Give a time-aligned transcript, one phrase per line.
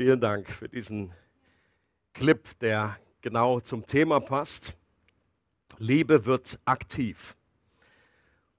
[0.00, 1.12] Vielen Dank für diesen
[2.14, 4.74] Clip, der genau zum Thema passt.
[5.76, 7.36] Liebe wird aktiv.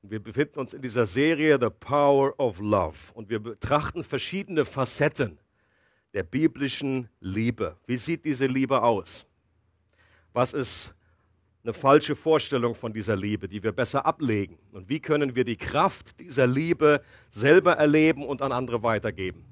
[0.04, 5.40] Wir befinden uns in dieser Serie The Power of Love und wir betrachten verschiedene Facetten
[6.14, 7.76] der biblischen Liebe.
[7.88, 9.26] Wie sieht diese Liebe aus?
[10.34, 10.94] Was ist
[11.64, 14.60] eine falsche Vorstellung von dieser Liebe, die wir besser ablegen?
[14.74, 17.02] Und wie können wir die Kraft dieser Liebe
[17.32, 19.51] selber erleben und an andere weitergeben?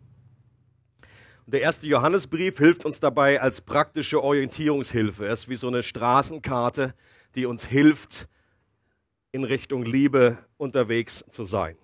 [1.51, 5.25] Der erste Johannesbrief hilft uns dabei als praktische Orientierungshilfe.
[5.25, 6.93] Er ist wie so eine Straßenkarte,
[7.33, 8.27] die uns hilft,
[9.31, 11.75] in Richtung Liebe unterwegs zu sein.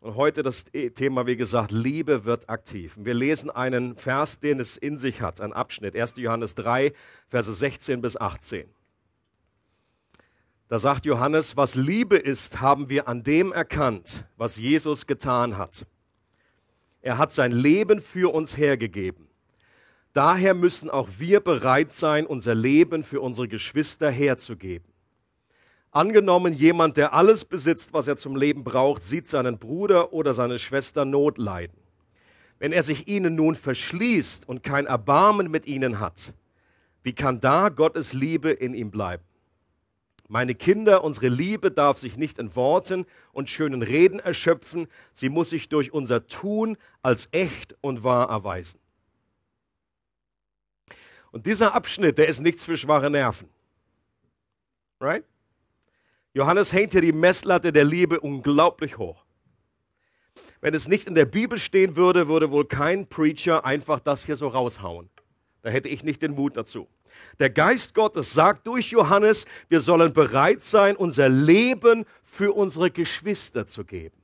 [0.00, 2.94] Und heute das Thema, wie gesagt, Liebe wird aktiv.
[2.98, 6.16] Wir lesen einen Vers, den es in sich hat, ein Abschnitt, 1.
[6.16, 6.92] Johannes 3,
[7.26, 8.68] Verse 16 bis 18.
[10.68, 15.86] Da sagt Johannes, was Liebe ist, haben wir an dem erkannt, was Jesus getan hat.
[17.08, 19.28] Er hat sein Leben für uns hergegeben.
[20.12, 24.92] Daher müssen auch wir bereit sein, unser Leben für unsere Geschwister herzugeben.
[25.90, 30.58] Angenommen, jemand, der alles besitzt, was er zum Leben braucht, sieht seinen Bruder oder seine
[30.58, 31.78] Schwester Not leiden.
[32.58, 36.34] Wenn er sich ihnen nun verschließt und kein Erbarmen mit ihnen hat,
[37.02, 39.24] wie kann da Gottes Liebe in ihm bleiben?
[40.30, 45.48] Meine Kinder, unsere Liebe darf sich nicht in Worten und schönen Reden erschöpfen, sie muss
[45.48, 48.78] sich durch unser Tun als echt und wahr erweisen.
[51.30, 53.48] Und dieser Abschnitt, der ist nichts für schwache Nerven.
[55.00, 55.24] Right?
[56.34, 59.24] Johannes hängt hier die Messlatte der Liebe unglaublich hoch.
[60.60, 64.36] Wenn es nicht in der Bibel stehen würde, würde wohl kein Preacher einfach das hier
[64.36, 65.08] so raushauen.
[65.62, 66.88] Da hätte ich nicht den Mut dazu.
[67.38, 73.66] Der Geist Gottes sagt durch Johannes, wir sollen bereit sein, unser Leben für unsere Geschwister
[73.66, 74.16] zu geben.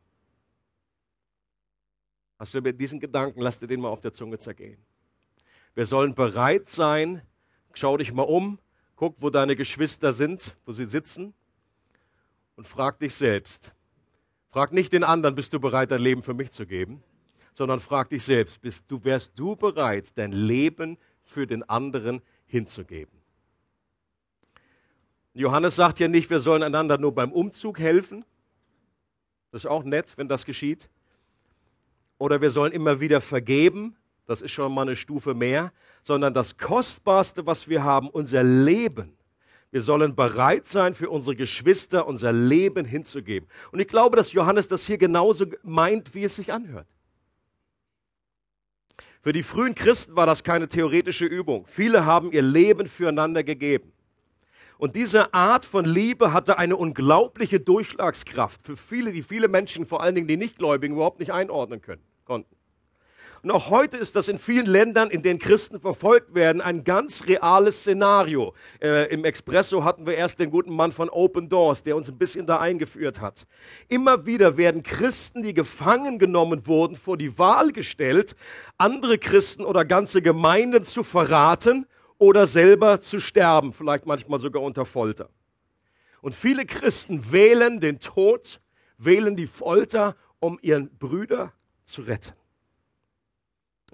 [2.39, 4.79] Hast du mit diesen Gedanken, lass dir den mal auf der Zunge zergehen.
[5.75, 7.23] Wir sollen bereit sein,
[7.73, 8.59] schau dich mal um,
[8.97, 11.35] guck, wo deine Geschwister sind, wo sie sitzen
[12.57, 13.75] und frag dich selbst.
[14.51, 17.03] Frag nicht den anderen, bist du bereit, dein Leben für mich zu geben,
[17.55, 23.19] sondern frag dich selbst, bist du, wärst du bereit, dein Leben für den anderen hinzugeben?
[25.33, 28.25] Johannes sagt ja nicht, wir sollen einander nur beim Umzug helfen.
[29.51, 30.89] Das ist auch nett, wenn das geschieht.
[32.19, 33.97] Oder wir sollen immer wieder vergeben.
[34.27, 35.73] Das ist schon mal eine Stufe mehr.
[36.03, 39.17] Sondern das Kostbarste, was wir haben, unser Leben,
[39.73, 43.49] wir sollen bereit sein, für unsere Geschwister unser Leben hinzugeben.
[43.73, 46.87] Und ich glaube, dass Johannes das hier genauso meint, wie es sich anhört.
[49.25, 51.65] Für die frühen Christen war das keine theoretische Übung.
[51.67, 53.91] Viele haben ihr Leben füreinander gegeben.
[54.77, 60.03] Und diese Art von Liebe hatte eine unglaubliche Durchschlagskraft für viele, die viele Menschen, vor
[60.03, 62.55] allen Dingen die Nichtgläubigen, überhaupt nicht einordnen können, konnten.
[63.45, 67.27] Und auch heute ist das in vielen Ländern, in denen Christen verfolgt werden, ein ganz
[67.27, 68.55] reales Szenario.
[68.81, 72.17] Äh, Im Expresso hatten wir erst den guten Mann von Open Doors, der uns ein
[72.17, 73.47] bisschen da eingeführt hat.
[73.89, 78.35] Immer wieder werden Christen, die gefangen genommen wurden, vor die Wahl gestellt,
[78.79, 81.85] andere Christen oder ganze Gemeinden zu verraten
[82.17, 85.29] oder selber zu sterben, vielleicht manchmal sogar unter Folter.
[86.23, 88.63] Und viele Christen wählen den Tod,
[88.97, 91.53] wählen die Folter, um ihren Brüder
[91.85, 92.33] zu retten.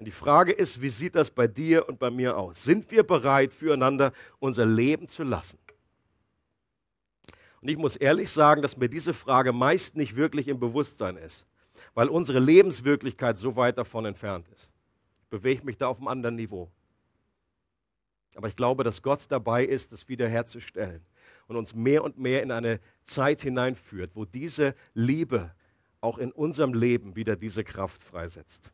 [0.01, 2.63] Und die Frage ist, wie sieht das bei dir und bei mir aus?
[2.63, 5.59] Sind wir bereit, füreinander unser Leben zu lassen?
[7.61, 11.45] Und ich muss ehrlich sagen, dass mir diese Frage meist nicht wirklich im Bewusstsein ist,
[11.93, 14.73] weil unsere Lebenswirklichkeit so weit davon entfernt ist.
[15.21, 16.71] Ich bewege mich da auf einem anderen Niveau.
[18.33, 21.05] Aber ich glaube, dass Gott dabei ist, das wiederherzustellen
[21.45, 25.53] und uns mehr und mehr in eine Zeit hineinführt, wo diese Liebe
[25.99, 28.73] auch in unserem Leben wieder diese Kraft freisetzt.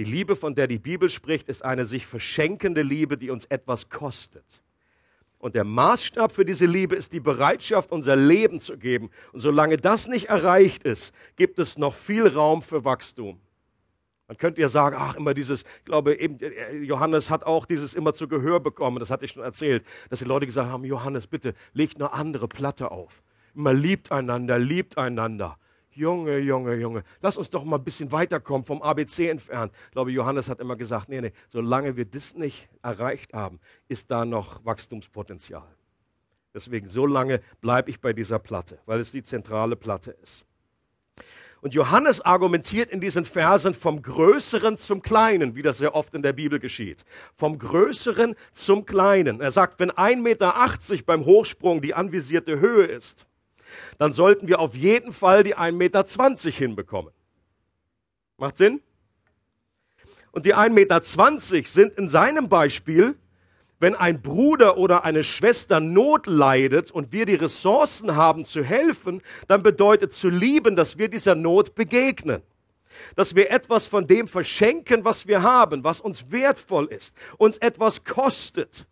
[0.00, 3.90] Die Liebe, von der die Bibel spricht, ist eine sich verschenkende Liebe, die uns etwas
[3.90, 4.62] kostet.
[5.36, 9.10] Und der Maßstab für diese Liebe ist die Bereitschaft, unser Leben zu geben.
[9.34, 13.42] Und solange das nicht erreicht ist, gibt es noch viel Raum für Wachstum.
[14.26, 17.92] Man könnte ja sagen, ach, immer dieses, ich glaube, eben, äh, Johannes hat auch dieses
[17.92, 21.26] immer zu Gehör bekommen, das hatte ich schon erzählt, dass die Leute gesagt haben, Johannes,
[21.26, 23.22] bitte, legt eine andere Platte auf.
[23.54, 25.58] Immer liebt einander, liebt einander.
[25.92, 29.72] Junge, Junge, Junge, lass uns doch mal ein bisschen weiterkommen, vom ABC entfernt.
[29.86, 34.10] Ich glaube, Johannes hat immer gesagt, nee, nee, solange wir das nicht erreicht haben, ist
[34.10, 35.66] da noch Wachstumspotenzial.
[36.54, 40.44] Deswegen, so lange bleibe ich bei dieser Platte, weil es die zentrale Platte ist.
[41.62, 46.22] Und Johannes argumentiert in diesen Versen vom Größeren zum Kleinen, wie das sehr oft in
[46.22, 47.04] der Bibel geschieht.
[47.34, 49.40] Vom Größeren zum Kleinen.
[49.40, 53.26] Er sagt, wenn 1,80 Meter beim Hochsprung die anvisierte Höhe ist,
[53.98, 57.12] dann sollten wir auf jeden Fall die 1,20 Meter hinbekommen.
[58.36, 58.80] Macht Sinn?
[60.32, 63.16] Und die 1,20 Meter sind in seinem Beispiel,
[63.80, 69.22] wenn ein Bruder oder eine Schwester Not leidet und wir die Ressourcen haben zu helfen,
[69.48, 72.42] dann bedeutet zu lieben, dass wir dieser Not begegnen.
[73.16, 78.04] Dass wir etwas von dem verschenken, was wir haben, was uns wertvoll ist, uns etwas
[78.04, 78.86] kostet.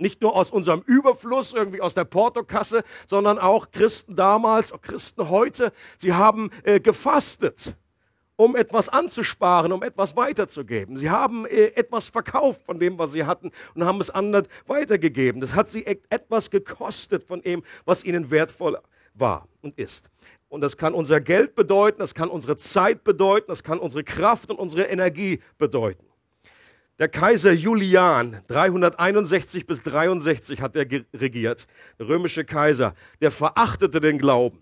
[0.00, 5.28] Nicht nur aus unserem Überfluss, irgendwie aus der Portokasse, sondern auch Christen damals, auch Christen
[5.28, 7.76] heute, sie haben äh, gefastet,
[8.36, 10.96] um etwas anzusparen, um etwas weiterzugeben.
[10.96, 15.42] Sie haben äh, etwas verkauft von dem, was sie hatten und haben es anderen weitergegeben.
[15.42, 18.78] Das hat sie e etwas gekostet von dem, was ihnen wertvoll
[19.12, 20.08] war und ist.
[20.48, 24.50] Und das kann unser Geld bedeuten, das kann unsere Zeit bedeuten, das kann unsere Kraft
[24.50, 26.09] und unsere Energie bedeuten.
[27.00, 31.66] Der Kaiser Julian, 361 bis 63 hat er regiert,
[31.98, 34.60] der römische Kaiser, der verachtete den Glauben.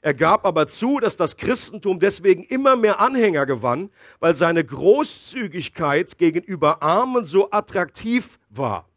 [0.00, 6.16] Er gab aber zu, dass das Christentum deswegen immer mehr Anhänger gewann, weil seine Großzügigkeit
[6.16, 8.88] gegenüber Armen so attraktiv war.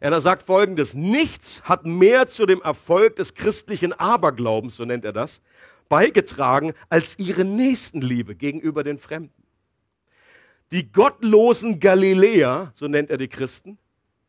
[0.00, 5.12] Er sagt folgendes, nichts hat mehr zu dem Erfolg des christlichen Aberglaubens, so nennt er
[5.12, 5.40] das,
[5.88, 9.41] beigetragen als ihre Nächstenliebe gegenüber den Fremden.
[10.72, 13.78] Die gottlosen Galiläer, so nennt er die Christen,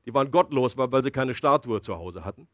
[0.06, 2.50] die waren gottlos, weil sie keine Statue zu Hause hatten.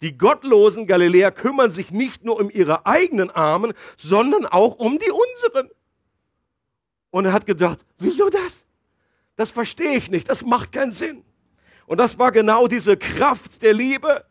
[0.00, 5.10] Die gottlosen Galiläer kümmern sich nicht nur um ihre eigenen Armen, sondern auch um die
[5.10, 5.70] unseren.
[7.10, 8.66] Und er hat gedacht, wieso das?
[9.36, 11.22] Das verstehe ich nicht, das macht keinen Sinn.
[11.86, 14.24] Und das war genau diese Kraft der Liebe,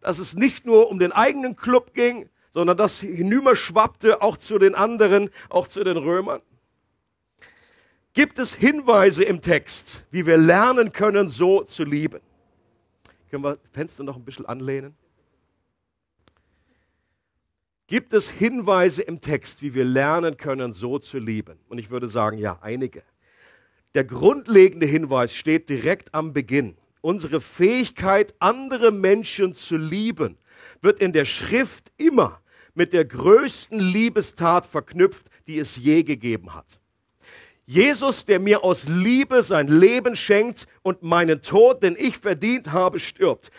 [0.00, 4.58] dass es nicht nur um den eigenen Club ging, sondern das hinüber schwappte auch zu
[4.58, 6.40] den anderen, auch zu den Römern
[8.14, 12.20] gibt es Hinweise im Text, wie wir lernen können, so zu lieben.
[13.30, 14.94] Können wir Fenster noch ein bisschen anlehnen?
[17.86, 21.58] Gibt es Hinweise im Text, wie wir lernen können, so zu lieben?
[21.68, 23.02] Und ich würde sagen, ja, einige.
[23.94, 26.76] Der grundlegende Hinweis steht direkt am Beginn.
[27.02, 30.38] Unsere Fähigkeit, andere Menschen zu lieben,
[30.80, 32.40] wird in der Schrift immer
[32.74, 36.81] mit der größten Liebestat verknüpft, die es je gegeben hat.
[37.72, 43.00] Jesus, der mir aus Liebe sein Leben schenkt und meinen Tod, den ich verdient habe,
[43.00, 43.50] stirbt.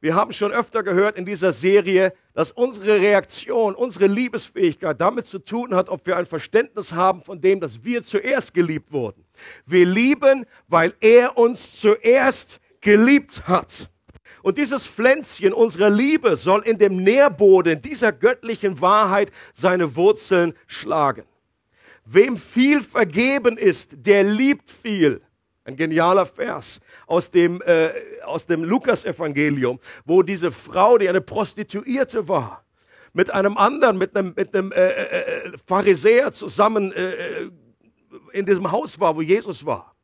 [0.00, 5.38] Wir haben schon öfter gehört in dieser Serie, dass unsere Reaktion, unsere Liebesfähigkeit damit zu
[5.38, 9.22] tun hat, ob wir ein Verständnis haben von dem, dass wir zuerst geliebt wurden.
[9.66, 13.90] Wir lieben, weil er uns zuerst geliebt hat.
[14.42, 21.24] Und dieses Pflänzchen unserer Liebe soll in dem Nährboden dieser göttlichen Wahrheit seine Wurzeln schlagen.
[22.04, 25.22] Wem viel vergeben ist, der liebt viel.
[25.64, 27.90] Ein genialer Vers aus dem, äh,
[28.24, 32.64] aus dem Lukas-Evangelium, wo diese Frau, die eine Prostituierte war,
[33.12, 37.50] mit einem anderen, mit einem, mit einem äh, äh, äh Pharisäer zusammen äh, äh,
[38.32, 39.94] in diesem Haus war, wo Jesus war.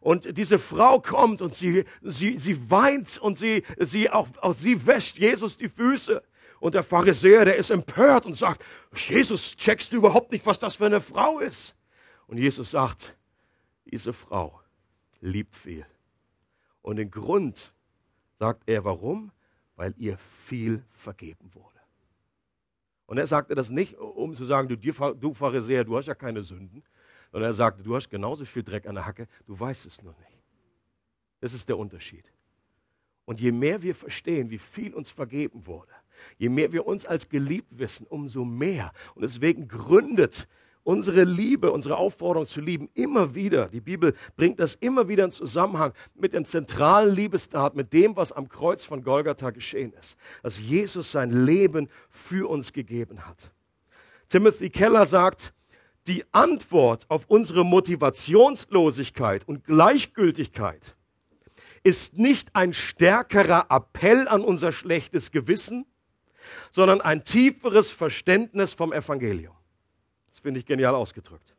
[0.00, 4.86] Und diese Frau kommt und sie, sie, sie weint und sie, sie auch, auch sie
[4.86, 6.22] wäscht Jesus die Füße.
[6.64, 8.64] Und der Pharisäer, der ist empört und sagt,
[8.94, 11.76] Jesus, checkst du überhaupt nicht, was das für eine Frau ist?
[12.26, 13.18] Und Jesus sagt,
[13.84, 14.62] diese Frau
[15.20, 15.84] liebt viel.
[16.80, 17.74] Und den Grund
[18.38, 19.30] sagt er, warum?
[19.76, 21.80] Weil ihr viel vergeben wurde.
[23.04, 26.42] Und er sagte das nicht, um zu sagen, du, du Pharisäer, du hast ja keine
[26.42, 26.82] Sünden,
[27.30, 30.14] sondern er sagte, du hast genauso viel Dreck an der Hacke, du weißt es nur
[30.14, 30.42] nicht.
[31.40, 32.24] Das ist der Unterschied.
[33.26, 35.92] Und je mehr wir verstehen, wie viel uns vergeben wurde,
[36.38, 38.92] Je mehr wir uns als geliebt wissen, umso mehr.
[39.14, 40.48] Und deswegen gründet
[40.84, 43.68] unsere Liebe, unsere Aufforderung zu lieben immer wieder.
[43.68, 48.32] Die Bibel bringt das immer wieder in Zusammenhang mit dem zentralen Liebestat, mit dem, was
[48.32, 50.16] am Kreuz von Golgatha geschehen ist.
[50.42, 53.52] Dass Jesus sein Leben für uns gegeben hat.
[54.28, 55.54] Timothy Keller sagt,
[56.06, 60.96] die Antwort auf unsere Motivationslosigkeit und Gleichgültigkeit
[61.82, 65.86] ist nicht ein stärkerer Appell an unser schlechtes Gewissen,
[66.70, 69.54] sondern ein tieferes Verständnis vom Evangelium.
[70.28, 71.54] Das finde ich genial ausgedrückt.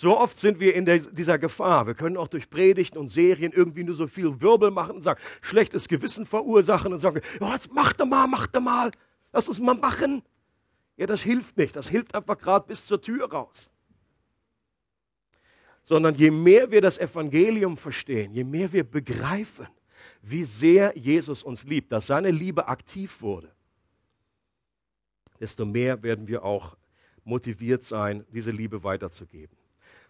[0.00, 1.88] So oft sind wir in der, dieser Gefahr.
[1.88, 5.20] Wir können auch durch Predigten und Serien irgendwie nur so viel Wirbel machen und sagen,
[5.40, 8.92] schlechtes Gewissen verursachen und sagen, oh, mach doch mal, mach doch mal,
[9.32, 10.22] lass uns mal machen.
[10.96, 11.74] Ja, das hilft nicht.
[11.74, 13.68] Das hilft einfach gerade bis zur Tür raus.
[15.82, 19.66] Sondern je mehr wir das Evangelium verstehen, je mehr wir begreifen,
[20.22, 23.52] wie sehr Jesus uns liebt, dass seine Liebe aktiv wurde,
[25.40, 26.76] desto mehr werden wir auch
[27.24, 29.56] motiviert sein, diese Liebe weiterzugeben.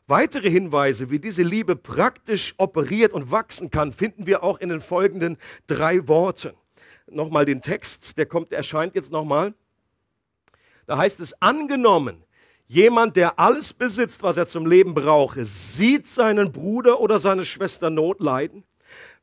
[0.06, 4.80] Weitere Hinweise, wie diese Liebe praktisch operiert und wachsen kann, finden wir auch in den
[4.80, 6.54] folgenden drei Worten.
[7.10, 9.54] Nochmal den Text, der kommt, erscheint jetzt nochmal.
[10.86, 12.24] Da heißt es, angenommen,
[12.70, 17.88] Jemand, der alles besitzt, was er zum Leben brauche, sieht seinen Bruder oder seine Schwester
[17.88, 18.62] Not leiden.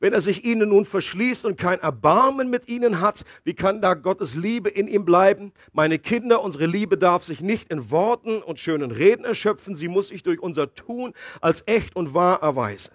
[0.05, 3.95] Wenn er sich ihnen nun verschließt und kein Erbarmen mit ihnen hat, wie kann da
[3.95, 5.51] Gottes Liebe in ihm bleiben?
[5.74, 10.09] Meine Kinder, unsere Liebe darf sich nicht in Worten und schönen Reden erschöpfen, sie muss
[10.09, 12.93] sich durch unser Tun als echt und wahr erweisen.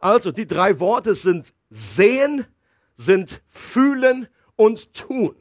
[0.00, 2.44] Also die drei Worte sind sehen,
[2.96, 4.26] sind fühlen
[4.56, 5.36] und tun.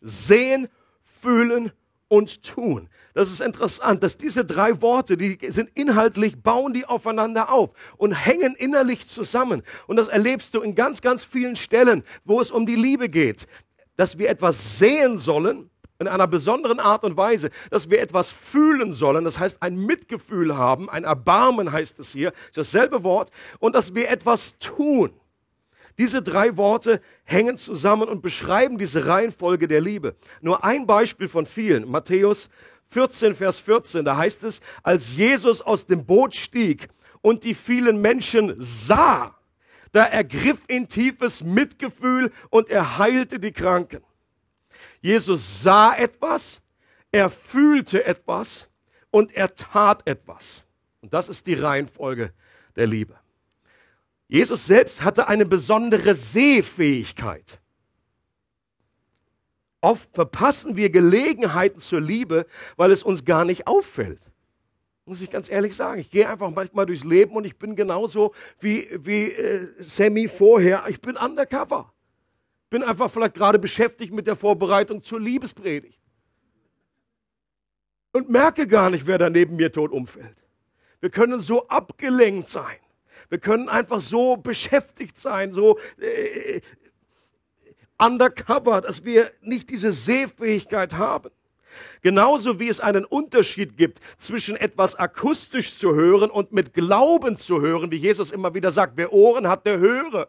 [0.00, 0.66] Sehen,
[1.00, 1.70] fühlen
[2.08, 2.88] und tun.
[3.14, 8.12] Das ist interessant, dass diese drei Worte, die sind inhaltlich, bauen die aufeinander auf und
[8.12, 9.62] hängen innerlich zusammen.
[9.86, 13.46] Und das erlebst du in ganz, ganz vielen Stellen, wo es um die Liebe geht.
[13.96, 15.70] Dass wir etwas sehen sollen,
[16.00, 20.56] in einer besonderen Art und Weise, dass wir etwas fühlen sollen, das heißt ein Mitgefühl
[20.56, 23.30] haben, ein Erbarmen heißt es hier, dasselbe Wort,
[23.60, 25.12] und dass wir etwas tun.
[25.98, 30.16] Diese drei Worte hängen zusammen und beschreiben diese Reihenfolge der Liebe.
[30.40, 31.88] Nur ein Beispiel von vielen.
[31.88, 32.48] Matthäus
[32.86, 36.88] 14, Vers 14, da heißt es, als Jesus aus dem Boot stieg
[37.20, 39.38] und die vielen Menschen sah,
[39.92, 44.02] da ergriff ihn tiefes Mitgefühl und er heilte die Kranken.
[45.00, 46.60] Jesus sah etwas,
[47.12, 48.68] er fühlte etwas
[49.10, 50.64] und er tat etwas.
[51.00, 52.32] Und das ist die Reihenfolge
[52.74, 53.16] der Liebe.
[54.28, 57.60] Jesus selbst hatte eine besondere Sehfähigkeit.
[59.80, 64.30] Oft verpassen wir Gelegenheiten zur Liebe, weil es uns gar nicht auffällt.
[65.04, 66.00] Muss ich ganz ehrlich sagen.
[66.00, 70.84] Ich gehe einfach manchmal durchs Leben und ich bin genauso wie, wie äh, Sammy vorher.
[70.88, 71.92] Ich bin undercover.
[72.70, 76.00] Bin einfach vielleicht gerade beschäftigt mit der Vorbereitung zur Liebespredigt.
[78.12, 80.42] Und merke gar nicht, wer da neben mir tot umfällt.
[81.00, 82.78] Wir können so abgelenkt sein.
[83.34, 86.60] Wir können einfach so beschäftigt sein, so äh,
[87.98, 91.32] undercover, dass wir nicht diese Sehfähigkeit haben.
[92.00, 97.60] Genauso wie es einen Unterschied gibt zwischen etwas akustisch zu hören und mit Glauben zu
[97.60, 100.28] hören, wie Jesus immer wieder sagt, wer Ohren hat, der höre.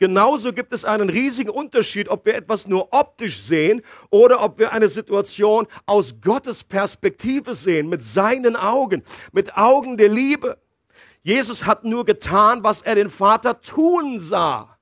[0.00, 3.80] Genauso gibt es einen riesigen Unterschied, ob wir etwas nur optisch sehen
[4.10, 10.08] oder ob wir eine Situation aus Gottes Perspektive sehen, mit seinen Augen, mit Augen der
[10.08, 10.58] Liebe.
[11.22, 14.78] Jesus hat nur getan, was er den Vater tun sah.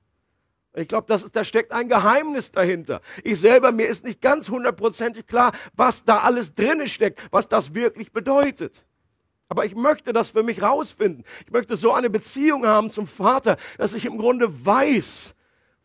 [0.73, 3.01] Ich glaube, da steckt ein Geheimnis dahinter.
[3.23, 7.73] Ich selber, mir ist nicht ganz hundertprozentig klar, was da alles drinne steckt, was das
[7.73, 8.85] wirklich bedeutet.
[9.49, 11.25] Aber ich möchte das für mich rausfinden.
[11.45, 15.35] Ich möchte so eine Beziehung haben zum Vater, dass ich im Grunde weiß,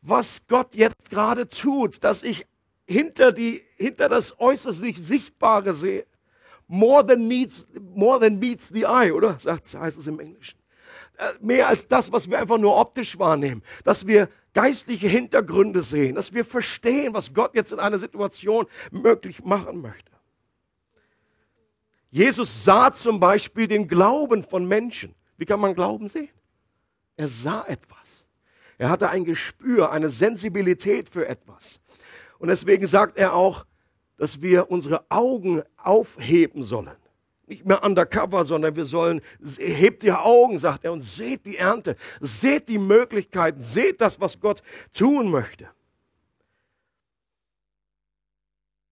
[0.03, 2.47] was Gott jetzt gerade tut, dass ich
[2.87, 6.07] hinter die, hinter das äußerst Sichtbare sehe.
[6.69, 9.39] More than meets, more than meets the eye, oder?
[9.39, 10.59] Sagt, heißt es im Englischen.
[11.19, 13.63] Äh, mehr als das, was wir einfach nur optisch wahrnehmen.
[13.85, 19.45] Dass wir geistliche Hintergründe sehen, dass wir verstehen, was Gott jetzt in einer Situation möglich
[19.45, 20.11] machen möchte.
[22.11, 25.15] Jesus sah zum Beispiel den Glauben von Menschen.
[25.37, 26.31] Wie kann man Glauben sehen?
[27.17, 28.25] Er sah etwas.
[28.79, 31.81] Er hatte ein Gespür, eine Sensibilität für etwas.
[32.39, 33.67] Und deswegen sagt er auch,
[34.17, 36.97] dass wir unsere Augen aufheben sollen
[37.47, 39.21] nicht mehr undercover, sondern wir sollen,
[39.59, 44.41] hebt die Augen, sagt er, und seht die Ernte, seht die Möglichkeiten, seht das, was
[44.41, 45.69] Gott tun möchte.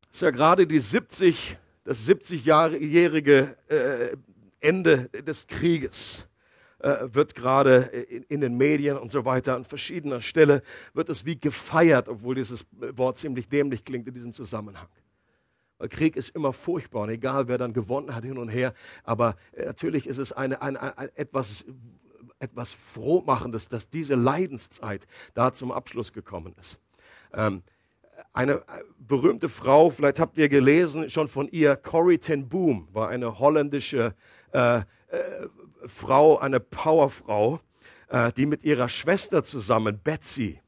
[0.09, 4.17] Das ist ja gerade die 70, das 70-jährige äh,
[4.61, 6.29] Ende des Krieges
[6.79, 7.79] äh, wird gerade
[8.29, 10.63] in, den Medien und so weiter an verschiedener Stelle
[10.93, 14.87] wird es wie gefeiert, obwohl dieses Wort ziemlich dämlich klingt in diesem Zusammenhang.
[15.89, 18.75] Krieg ist immer furchtbar und egal, wer dann gewonnen hat hin und her.
[19.03, 21.65] Aber äh, natürlich ist es eine, eine, eine, etwas,
[22.39, 26.79] etwas Frohmachendes, dass diese Leidenszeit da zum Abschluss gekommen ist.
[27.33, 27.63] Ähm,
[28.33, 28.63] eine äh,
[28.99, 34.15] berühmte Frau, vielleicht habt ihr gelesen schon von ihr, Corrie ten Boom, war eine holländische
[34.53, 34.83] äh, äh,
[35.87, 37.61] Frau, eine Powerfrau,
[38.09, 40.61] äh, die mit ihrer Schwester zusammen, Betsy,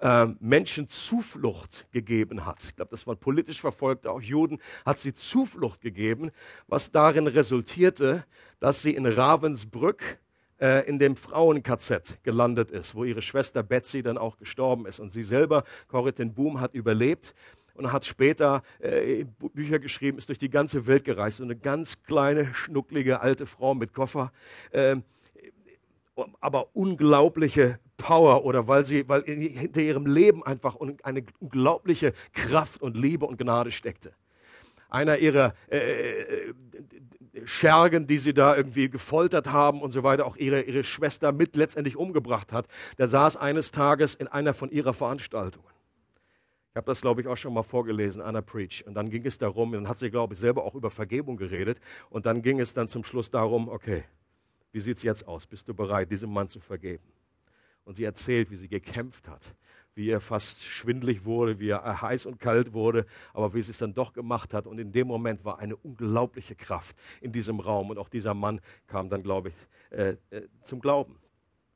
[0.00, 2.62] äh, Menschen Zuflucht gegeben hat.
[2.64, 6.30] Ich glaube, das waren politisch Verfolgte, auch Juden, hat sie Zuflucht gegeben,
[6.66, 8.24] was darin resultierte,
[8.58, 10.18] dass sie in Ravensbrück
[10.60, 15.00] äh, in dem Frauen-KZ gelandet ist, wo ihre Schwester Betsy dann auch gestorben ist.
[15.00, 17.34] Und sie selber, Corrie ten Boom, hat überlebt
[17.74, 21.38] und hat später äh, Bücher geschrieben, ist durch die ganze Welt gereist.
[21.38, 24.32] So eine ganz kleine, schnucklige alte Frau mit Koffer.
[24.70, 24.96] Äh,
[26.40, 32.96] aber unglaubliche Power oder weil sie, weil hinter ihrem Leben einfach eine unglaubliche Kraft und
[32.96, 34.12] Liebe und Gnade steckte.
[34.88, 36.54] Einer ihrer äh, äh,
[37.44, 41.54] Schergen, die sie da irgendwie gefoltert haben und so weiter, auch ihre, ihre Schwester mit
[41.54, 42.66] letztendlich umgebracht hat,
[42.98, 45.68] der saß eines Tages in einer von ihrer Veranstaltungen.
[46.70, 48.84] Ich habe das, glaube ich, auch schon mal vorgelesen, Anna Preach.
[48.86, 51.80] Und dann ging es darum, dann hat sie, glaube ich, selber auch über Vergebung geredet.
[52.10, 54.04] Und dann ging es dann zum Schluss darum, okay,
[54.72, 55.46] wie sieht es jetzt aus?
[55.46, 57.02] Bist du bereit, diesem Mann zu vergeben?
[57.90, 59.56] Und sie erzählt, wie sie gekämpft hat,
[59.96, 63.04] wie er fast schwindlig wurde, wie er heiß und kalt wurde,
[63.34, 64.68] aber wie sie es dann doch gemacht hat.
[64.68, 67.90] Und in dem Moment war eine unglaubliche Kraft in diesem Raum.
[67.90, 69.54] Und auch dieser Mann kam dann, glaube ich,
[69.90, 71.18] äh, äh, zum Glauben.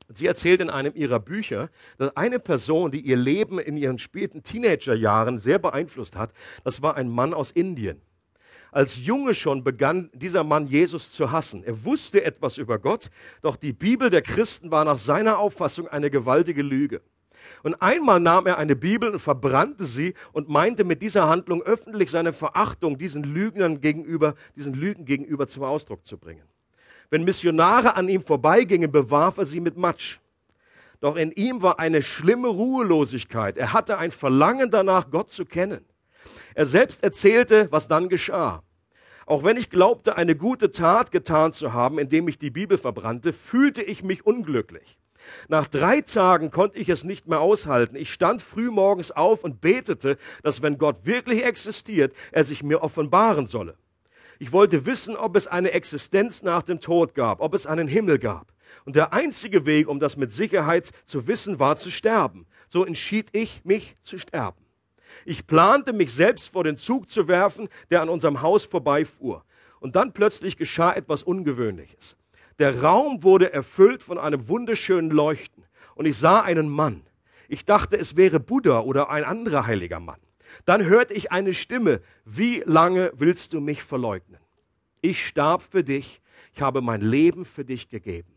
[0.07, 4.41] Sie erzählt in einem ihrer Bücher, dass eine Person, die ihr Leben in ihren späten
[4.41, 6.31] Teenagerjahren sehr beeinflusst hat,
[6.63, 8.01] das war ein Mann aus Indien.
[8.75, 11.63] Als Junge schon begann dieser Mann Jesus zu hassen.
[11.63, 13.09] Er wusste etwas über Gott,
[13.41, 17.01] doch die Bibel der Christen war nach seiner Auffassung eine gewaltige Lüge.
[17.63, 22.11] Und einmal nahm er eine Bibel und verbrannte sie und meinte mit dieser Handlung öffentlich
[22.11, 26.43] seine Verachtung diesen Lügnern gegenüber, diesen Lügen gegenüber zum Ausdruck zu bringen.
[27.09, 30.19] Wenn Missionare an ihm vorbeigingen, bewarf er sie mit Matsch.
[30.99, 33.57] Doch in ihm war eine schlimme Ruhelosigkeit.
[33.57, 35.85] Er hatte ein Verlangen danach, Gott zu kennen.
[36.55, 38.64] Er selbst erzählte, was dann geschah.
[39.25, 43.33] Auch wenn ich glaubte, eine gute Tat getan zu haben, indem ich die Bibel verbrannte,
[43.33, 44.99] fühlte ich mich unglücklich.
[45.47, 47.95] Nach drei Tagen konnte ich es nicht mehr aushalten.
[47.95, 52.83] Ich stand früh morgens auf und betete, dass wenn Gott wirklich existiert, er sich mir
[52.83, 53.75] offenbaren solle.
[54.37, 58.19] Ich wollte wissen, ob es eine Existenz nach dem Tod gab, ob es einen Himmel
[58.19, 58.53] gab.
[58.83, 62.45] Und der einzige Weg, um das mit Sicherheit zu wissen, war zu sterben.
[62.67, 64.64] So entschied ich mich zu sterben.
[65.23, 69.43] Ich plante, mich selbst vor den Zug zu werfen, der an unserem Haus vorbeifuhr.
[69.79, 72.17] Und dann plötzlich geschah etwas Ungewöhnliches.
[72.59, 75.63] Der Raum wurde erfüllt von einem wunderschönen Leuchten.
[75.95, 77.03] Und ich sah einen Mann.
[77.47, 80.19] Ich dachte, es wäre Buddha oder ein anderer heiliger Mann.
[80.63, 84.39] Dann hörte ich eine Stimme, wie lange willst du mich verleugnen?
[85.01, 86.21] Ich starb für dich,
[86.53, 88.34] ich habe mein Leben für dich gegeben.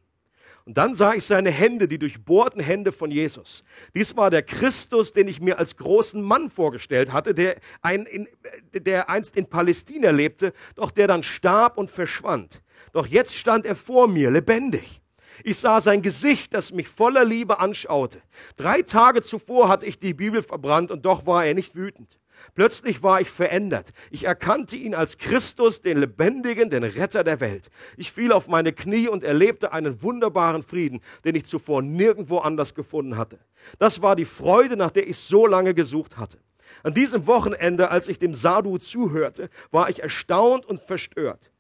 [0.68, 3.64] Und dann sah ich seine Hände, die durchbohrten Hände von Jesus.
[3.94, 8.28] Dies war der Christus, den ich mir als großen Mann vorgestellt hatte, der, ein, in,
[8.75, 12.60] der einst in Palästina lebte, doch der dann starb und verschwand.
[12.92, 15.00] Doch jetzt stand er vor mir, lebendig.
[15.42, 18.20] Ich sah sein Gesicht, das mich voller Liebe anschaute.
[18.59, 22.17] Drei Tage zuvor hatte ich die Bibel verbrannt und doch war er nicht wütend.
[22.54, 23.90] Plötzlich war ich verändert.
[24.11, 27.70] Ich erkannte ihn als Christus, den Lebendigen, den Retter der Welt.
[27.96, 32.74] Ich fiel auf meine Knie und erlebte einen wunderbaren Frieden, den ich zuvor nirgendwo anders
[32.74, 33.38] gefunden hatte.
[33.78, 36.38] Das war die Freude, nach der ich so lange gesucht hatte.
[36.82, 41.50] An diesem Wochenende, als ich dem Sadhu zuhörte, war ich erstaunt und verstört.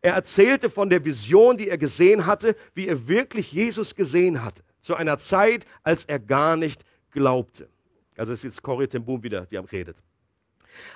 [0.00, 4.62] Er erzählte von der Vision, die er gesehen hatte, wie er wirklich Jesus gesehen hatte,
[4.80, 7.68] zu einer Zeit, als er gar nicht glaubte.
[8.16, 9.96] Also ist jetzt Corrie ten Boom wieder, die redet.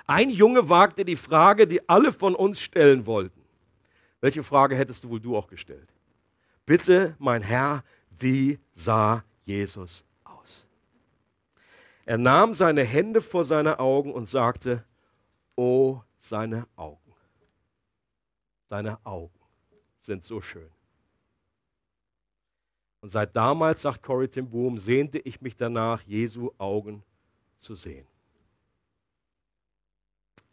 [0.06, 3.40] Ein Junge wagte die Frage, die alle von uns stellen wollten.
[4.20, 5.88] Welche Frage hättest du wohl du auch gestellt?
[6.66, 10.66] Bitte, mein Herr, wie sah Jesus aus?
[12.04, 14.84] Er nahm seine Hände vor seine Augen und sagte,
[15.56, 16.98] oh, seine Augen.
[18.66, 19.40] Seine Augen
[19.98, 20.70] sind so schön.
[23.00, 27.02] Und seit damals, sagt Corrie ten Boom, sehnte ich mich danach, Jesu Augen
[27.56, 28.06] zu sehen.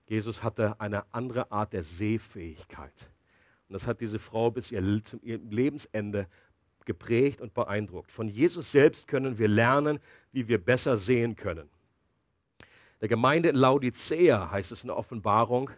[0.08, 3.12] Jesus hatte eine andere Art der Sehfähigkeit.
[3.68, 6.28] Und das hat diese Frau bis ihr Lebensende
[6.86, 8.12] geprägt und beeindruckt.
[8.12, 10.00] Von Jesus selbst können wir lernen,
[10.32, 11.70] wie wir besser sehen können.
[13.02, 15.70] Der Gemeinde in Laodicea heißt es in der Offenbarung,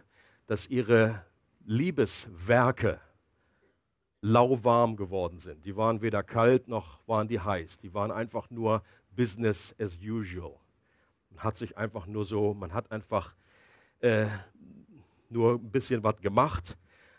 [0.46, 1.24] dass ihre
[1.66, 3.00] Liebeswerke
[4.22, 5.64] lauwarm geworden sind.
[5.64, 7.78] Die waren weder kalt noch waren die heiß.
[7.78, 8.82] Die waren einfach nur
[9.14, 10.56] Business as usual.
[11.30, 13.34] Man hat sich einfach nur so, man hat einfach
[14.00, 14.26] äh,
[15.28, 16.76] nur ein bisschen was gemacht,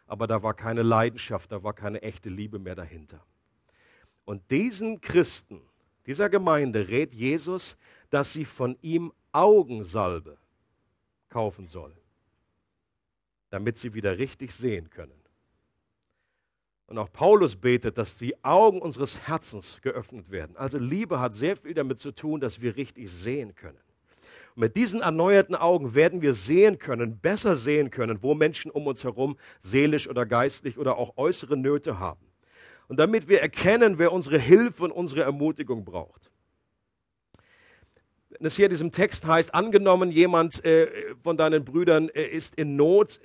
[0.07, 3.23] aber da war keine Leidenschaft, da war keine echte Liebe mehr dahinter.
[4.25, 5.61] Und diesen Christen,
[6.05, 7.77] dieser Gemeinde rät Jesus,
[8.09, 10.37] dass sie von ihm Augensalbe
[11.29, 11.95] kaufen soll
[13.51, 15.11] damit sie wieder richtig sehen können.
[16.87, 20.57] Und auch Paulus betet, dass die Augen unseres Herzens geöffnet werden.
[20.57, 23.79] Also Liebe hat sehr viel damit zu tun, dass wir richtig sehen können.
[24.55, 28.87] Und mit diesen erneuerten Augen werden wir sehen können, besser sehen können, wo Menschen um
[28.87, 32.25] uns herum seelisch oder geistlich oder auch äußere Nöte haben.
[32.87, 36.29] Und damit wir erkennen, wer unsere Hilfe und unsere Ermutigung braucht.
[38.29, 42.55] Wenn es hier in diesem Text heißt, angenommen, jemand äh, von deinen Brüdern äh, ist
[42.55, 43.21] in Not,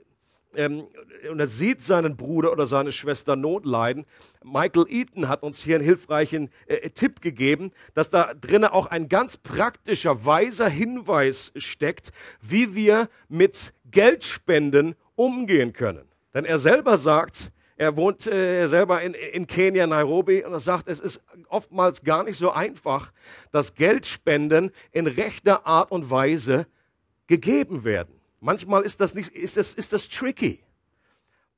[0.57, 0.87] ähm,
[1.31, 4.05] und er sieht seinen Bruder oder seine Schwester Not leiden.
[4.43, 9.09] Michael Eaton hat uns hier einen hilfreichen äh, Tipp gegeben, dass da drinnen auch ein
[9.09, 16.09] ganz praktischer, weiser Hinweis steckt, wie wir mit Geldspenden umgehen können.
[16.35, 20.89] Denn er selber sagt, er wohnt äh, selber in, in Kenia, Nairobi, und er sagt,
[20.89, 23.13] es ist oftmals gar nicht so einfach,
[23.53, 26.67] das Geldspenden in rechter Art und Weise
[27.27, 28.16] gegeben werden.
[28.41, 30.66] Manchmal ist das, nicht, ist das, ist das tricky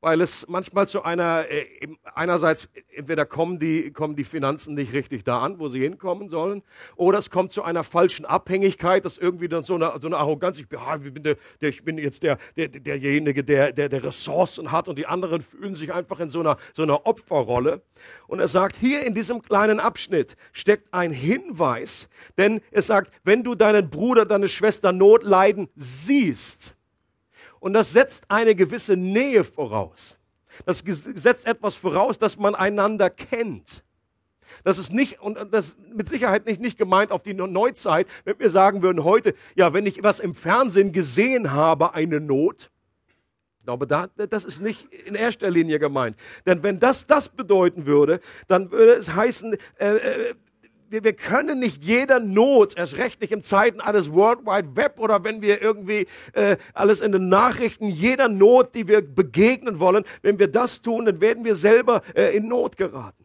[0.00, 1.66] weil es manchmal zu einer, äh,
[2.14, 6.62] einerseits entweder kommen die, kommen die Finanzen nicht richtig da an, wo sie hinkommen sollen,
[6.96, 10.58] oder es kommt zu einer falschen Abhängigkeit, dass irgendwie dann so eine, so eine Arroganz,
[10.58, 14.70] ich bin, ah, der, der, ich bin jetzt der, der, derjenige, der, der, der Ressourcen
[14.70, 17.82] hat und die anderen fühlen sich einfach in so einer, so einer Opferrolle.
[18.28, 23.42] Und er sagt, hier in diesem kleinen Abschnitt steckt ein Hinweis, denn er sagt, wenn
[23.42, 26.78] du deinen Bruder, deine Schwester Not leiden siehst,
[27.61, 30.18] und das setzt eine gewisse Nähe voraus.
[30.66, 33.85] Das setzt etwas voraus, dass man einander kennt.
[34.64, 38.38] Das ist nicht, und das ist mit Sicherheit nicht, nicht gemeint auf die Neuzeit, wenn
[38.38, 42.71] wir sagen würden heute, ja, wenn ich was im Fernsehen gesehen habe, eine Not,
[43.59, 46.16] ich glaube, da, das ist nicht in erster Linie gemeint.
[46.47, 50.35] Denn wenn das das bedeuten würde, dann würde es heißen, äh, äh,
[50.90, 54.98] wir, wir können nicht jeder Not, erst recht nicht in Zeiten eines World Wide Web
[54.98, 60.05] oder wenn wir irgendwie äh, alles in den Nachrichten, jeder Not, die wir begegnen wollen,
[60.22, 63.24] wenn wir das tun, dann werden wir selber äh, in Not geraten.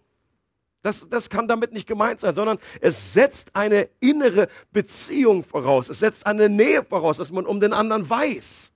[0.81, 5.89] Das, das kann damit nicht gemeint sein, sondern es setzt eine innere Beziehung voraus.
[5.89, 8.73] Es setzt eine Nähe voraus, dass man um den anderen weiß.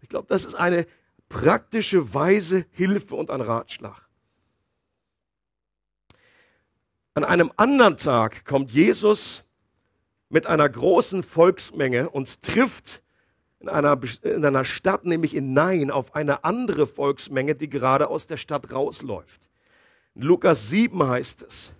[0.00, 0.86] Ich glaube, das ist eine
[1.28, 4.03] praktische, weise Hilfe und ein Ratschlag.
[7.16, 9.44] An einem anderen Tag kommt Jesus
[10.28, 13.02] mit einer großen Volksmenge und trifft
[13.60, 18.26] in einer, in einer Stadt, nämlich in Nein, auf eine andere Volksmenge, die gerade aus
[18.26, 19.48] der Stadt rausläuft.
[20.16, 21.72] In Lukas 7 heißt es,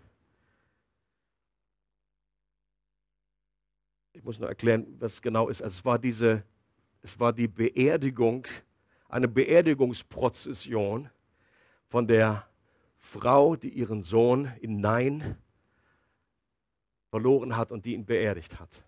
[4.13, 5.63] ich muss nur erklären, was genau ist.
[5.63, 6.45] Also es war diese,
[7.03, 8.47] es war die Beerdigung,
[9.09, 11.11] eine Beerdigungsprozession
[11.89, 12.47] von der
[13.05, 15.37] Frau, die ihren Sohn in Nein
[17.11, 18.83] verloren hat und die ihn beerdigt hat.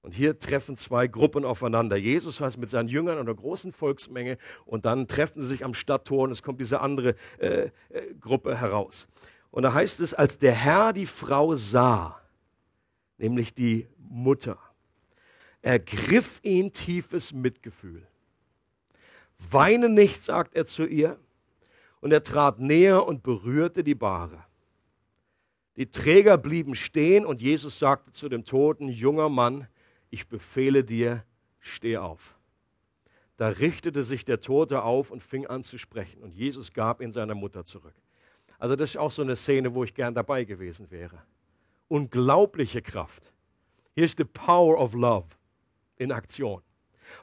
[0.00, 1.96] Und hier treffen zwei Gruppen aufeinander.
[1.96, 6.24] Jesus heißt mit seinen Jüngern einer großen Volksmenge und dann treffen sie sich am Stadttor
[6.24, 9.08] und es kommt diese andere äh, äh, Gruppe heraus.
[9.50, 12.20] Und da heißt es, als der Herr die Frau sah,
[13.18, 14.58] nämlich die Mutter,
[15.60, 18.06] ergriff ihn tiefes Mitgefühl.
[19.50, 21.20] Weine nicht, sagt er zu ihr,
[22.00, 24.44] und er trat näher und berührte die Bahre.
[25.76, 29.68] Die Träger blieben stehen und Jesus sagte zu dem Toten, junger Mann,
[30.10, 31.24] ich befehle dir,
[31.58, 32.36] steh auf.
[33.36, 37.12] Da richtete sich der Tote auf und fing an zu sprechen und Jesus gab ihn
[37.12, 37.94] seiner Mutter zurück.
[38.58, 41.22] Also das ist auch so eine Szene, wo ich gern dabei gewesen wäre.
[41.88, 43.32] Unglaubliche Kraft.
[43.94, 45.26] Hier ist the power of love
[45.96, 46.62] in Aktion.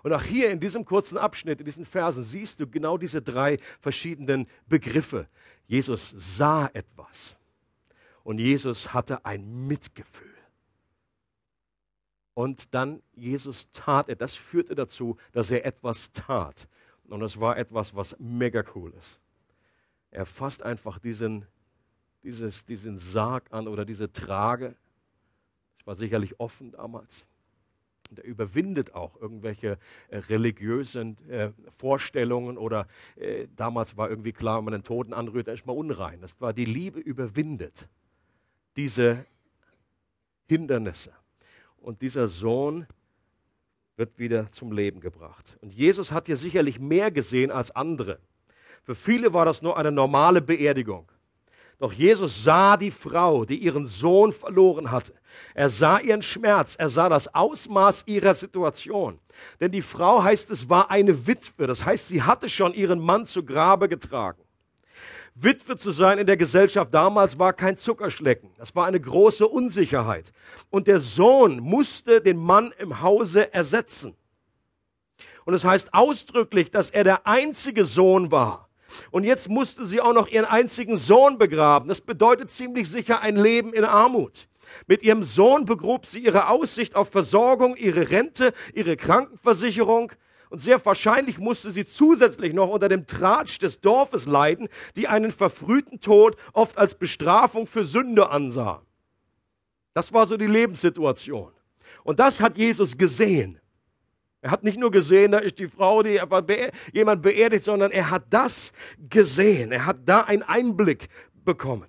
[0.04, 3.58] Und auch hier in diesem kurzen Abschnitt, in diesen Versen, siehst du genau diese drei
[3.80, 5.28] verschiedenen Begriffe.
[5.68, 7.36] Jesus sah etwas
[8.24, 10.30] und Jesus hatte ein Mitgefühl.
[12.34, 14.16] Und dann Jesus tat er.
[14.16, 16.68] Das führte dazu, dass er etwas tat.
[17.08, 19.20] Und das war etwas, was mega cool ist.
[20.10, 21.46] Er fasst einfach diesen,
[22.24, 24.76] dieses, diesen Sarg an oder diese Trage.
[25.80, 27.26] Es war sicherlich offen damals.
[28.14, 34.58] Und er überwindet auch irgendwelche äh, religiösen äh, Vorstellungen oder äh, damals war irgendwie klar,
[34.58, 36.22] wenn man den Toten anrührt, er ist mal unrein.
[36.22, 37.90] Das war die Liebe überwindet
[38.76, 39.26] diese
[40.46, 41.12] Hindernisse.
[41.78, 42.86] Und dieser Sohn
[43.96, 45.58] wird wieder zum Leben gebracht.
[45.62, 48.20] Und Jesus hat hier sicherlich mehr gesehen als andere.
[48.84, 51.12] Für viele war das nur eine normale Beerdigung.
[51.84, 55.14] Doch Jesus sah die Frau, die ihren Sohn verloren hatte.
[55.54, 59.20] Er sah ihren Schmerz, er sah das Ausmaß ihrer Situation.
[59.60, 61.68] Denn die Frau, heißt es, war eine Witwe.
[61.68, 64.42] Das heißt, sie hatte schon ihren Mann zu Grabe getragen.
[65.36, 68.52] Witwe zu sein in der Gesellschaft damals war kein Zuckerschlecken.
[68.58, 70.32] Das war eine große Unsicherheit.
[70.70, 74.16] Und der Sohn musste den Mann im Hause ersetzen.
[75.44, 78.63] Und es das heißt ausdrücklich, dass er der einzige Sohn war.
[79.12, 81.90] Und jetzt musste sie auch noch ihren einzigen Sohn begraben.
[81.90, 84.48] Das bedeutet ziemlich sicher ein Leben in Armut.
[84.88, 90.12] Mit ihrem Sohn begrub sie ihre Aussicht auf Versorgung, ihre Rente, ihre Krankenversicherung.
[90.50, 95.32] Und sehr wahrscheinlich musste sie zusätzlich noch unter dem Tratsch des Dorfes leiden, die einen
[95.32, 98.84] verfrühten Tod oft als Bestrafung für Sünde ansah.
[99.94, 101.52] Das war so die Lebenssituation.
[102.04, 103.60] Und das hat Jesus gesehen.
[104.44, 106.20] Er hat nicht nur gesehen, da ist die Frau, die
[106.92, 108.74] jemand beerdigt, sondern er hat das
[109.10, 109.72] gesehen.
[109.72, 111.08] Er hat da einen Einblick
[111.46, 111.88] bekommen.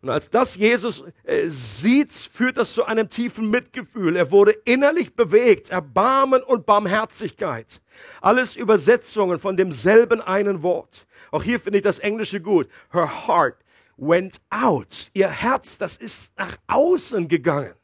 [0.00, 4.16] Und als das Jesus äh, sieht, führt das zu einem tiefen Mitgefühl.
[4.16, 7.82] Er wurde innerlich bewegt, Erbarmen und Barmherzigkeit.
[8.22, 11.06] Alles Übersetzungen von demselben einen Wort.
[11.30, 12.68] Auch hier finde ich das Englische gut.
[12.90, 13.56] Her heart
[13.98, 15.10] went out.
[15.12, 17.74] Ihr Herz, das ist nach außen gegangen.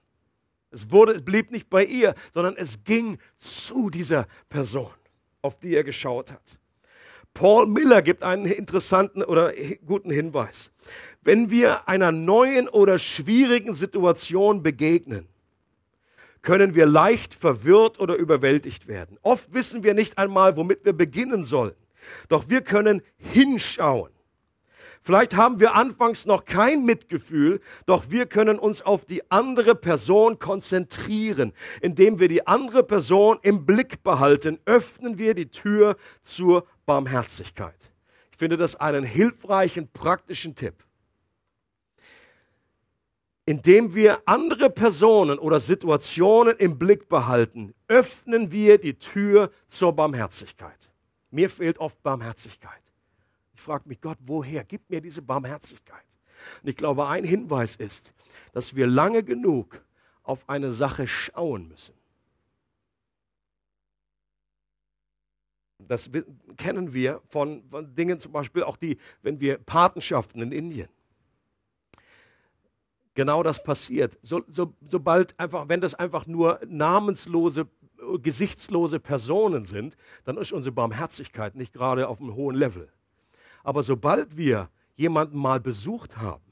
[0.75, 4.91] Es, wurde, es blieb nicht bei ihr, sondern es ging zu dieser Person,
[5.41, 6.59] auf die er geschaut hat.
[7.33, 9.53] Paul Miller gibt einen interessanten oder
[9.85, 10.71] guten Hinweis.
[11.23, 15.27] Wenn wir einer neuen oder schwierigen Situation begegnen,
[16.43, 19.19] können wir leicht verwirrt oder überwältigt werden.
[19.23, 21.75] Oft wissen wir nicht einmal, womit wir beginnen sollen.
[22.29, 24.14] Doch wir können hinschauen.
[25.07, 30.39] Vielleicht haben wir anfangs noch kein Mitgefühl, doch wir können uns auf die andere Person
[30.39, 31.53] konzentrieren.
[31.83, 37.93] Indem wir die andere Person im Blick behalten, öffnen wir die Tür zur Barmherzigkeit.
[38.33, 40.83] Ich finde das einen hilfreichen, praktischen Tipp.
[43.45, 50.91] Indem wir andere Personen oder Situationen im Blick behalten, öffnen wir die Tür zur Barmherzigkeit.
[51.31, 52.84] Mir fehlt oft Barmherzigkeit.
[53.65, 54.63] Ich frage mich, Gott, woher?
[54.63, 56.05] Gib mir diese Barmherzigkeit.
[56.63, 58.13] Und ich glaube, ein Hinweis ist,
[58.53, 59.83] dass wir lange genug
[60.23, 61.95] auf eine Sache schauen müssen.
[65.79, 66.11] Das
[66.59, 70.91] kennen wir von, von Dingen zum Beispiel auch die, wenn wir Patenschaften in Indien
[73.15, 74.19] genau das passiert.
[74.21, 77.67] So, so, sobald einfach, wenn das einfach nur namenslose,
[78.21, 82.93] gesichtslose Personen sind, dann ist unsere Barmherzigkeit nicht gerade auf einem hohen Level.
[83.65, 86.45] Aber sobald wir jemanden mal besucht haben,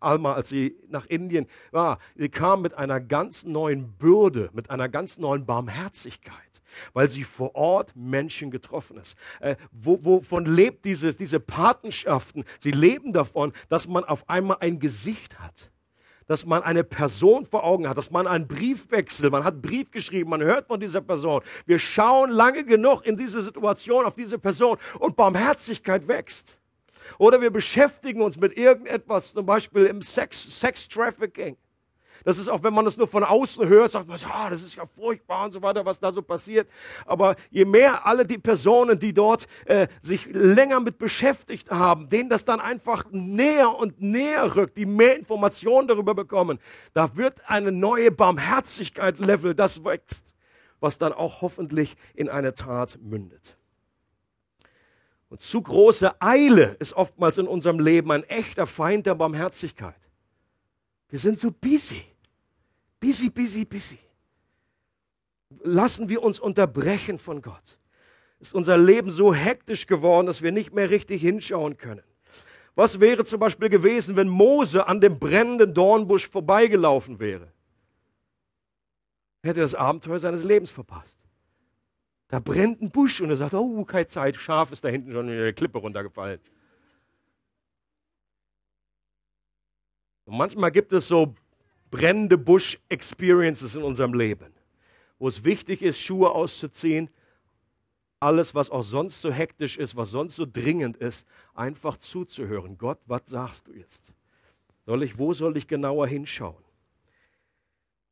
[0.00, 4.88] Alma, als sie nach Indien war, sie kam mit einer ganz neuen Bürde, mit einer
[4.88, 6.54] ganz neuen Barmherzigkeit
[6.92, 9.16] weil sie vor Ort Menschen getroffen ist.
[9.40, 12.44] Äh, wo, wovon lebt dieses, diese Patenschaften?
[12.58, 15.70] Sie leben davon, dass man auf einmal ein Gesicht hat
[16.26, 19.90] dass man eine Person vor Augen hat, dass man einen Briefwechsel, man hat einen Brief
[19.90, 21.42] geschrieben, man hört von dieser Person.
[21.66, 26.58] Wir schauen lange genug in diese Situation auf diese Person und Barmherzigkeit wächst.
[27.18, 31.56] Oder wir beschäftigen uns mit irgendetwas, zum Beispiel im Sex, Sex Trafficking.
[32.22, 34.76] Das ist auch, wenn man das nur von außen hört, sagt man, ah, das ist
[34.76, 36.68] ja furchtbar und so weiter, was da so passiert.
[37.06, 42.28] Aber je mehr alle die Personen, die dort äh, sich länger mit beschäftigt haben, denen
[42.28, 46.58] das dann einfach näher und näher rückt, die mehr Informationen darüber bekommen,
[46.92, 50.34] da wird eine neue Barmherzigkeit-Level, das wächst,
[50.80, 53.56] was dann auch hoffentlich in eine Tat mündet.
[55.28, 60.03] Und zu große Eile ist oftmals in unserem Leben ein echter Feind der Barmherzigkeit.
[61.14, 62.02] Wir sind so busy.
[62.98, 64.00] Busy, busy, busy.
[65.62, 67.78] Lassen wir uns unterbrechen von Gott.
[68.40, 72.02] Ist unser Leben so hektisch geworden, dass wir nicht mehr richtig hinschauen können?
[72.74, 77.52] Was wäre zum Beispiel gewesen, wenn Mose an dem brennenden Dornbusch vorbeigelaufen wäre?
[79.44, 81.20] Hätte das Abenteuer seines Lebens verpasst.
[82.26, 85.28] Da brennt ein Busch und er sagt, oh, keine Zeit, Schaf ist da hinten schon
[85.28, 86.40] in der Klippe runtergefallen.
[90.24, 91.34] Und manchmal gibt es so
[91.90, 94.52] brennende Busch-Experiences in unserem Leben,
[95.18, 97.10] wo es wichtig ist, Schuhe auszuziehen,
[98.20, 102.78] alles, was auch sonst so hektisch ist, was sonst so dringend ist, einfach zuzuhören.
[102.78, 104.14] Gott, was sagst du jetzt?
[104.86, 106.62] Soll ich, wo soll ich genauer hinschauen?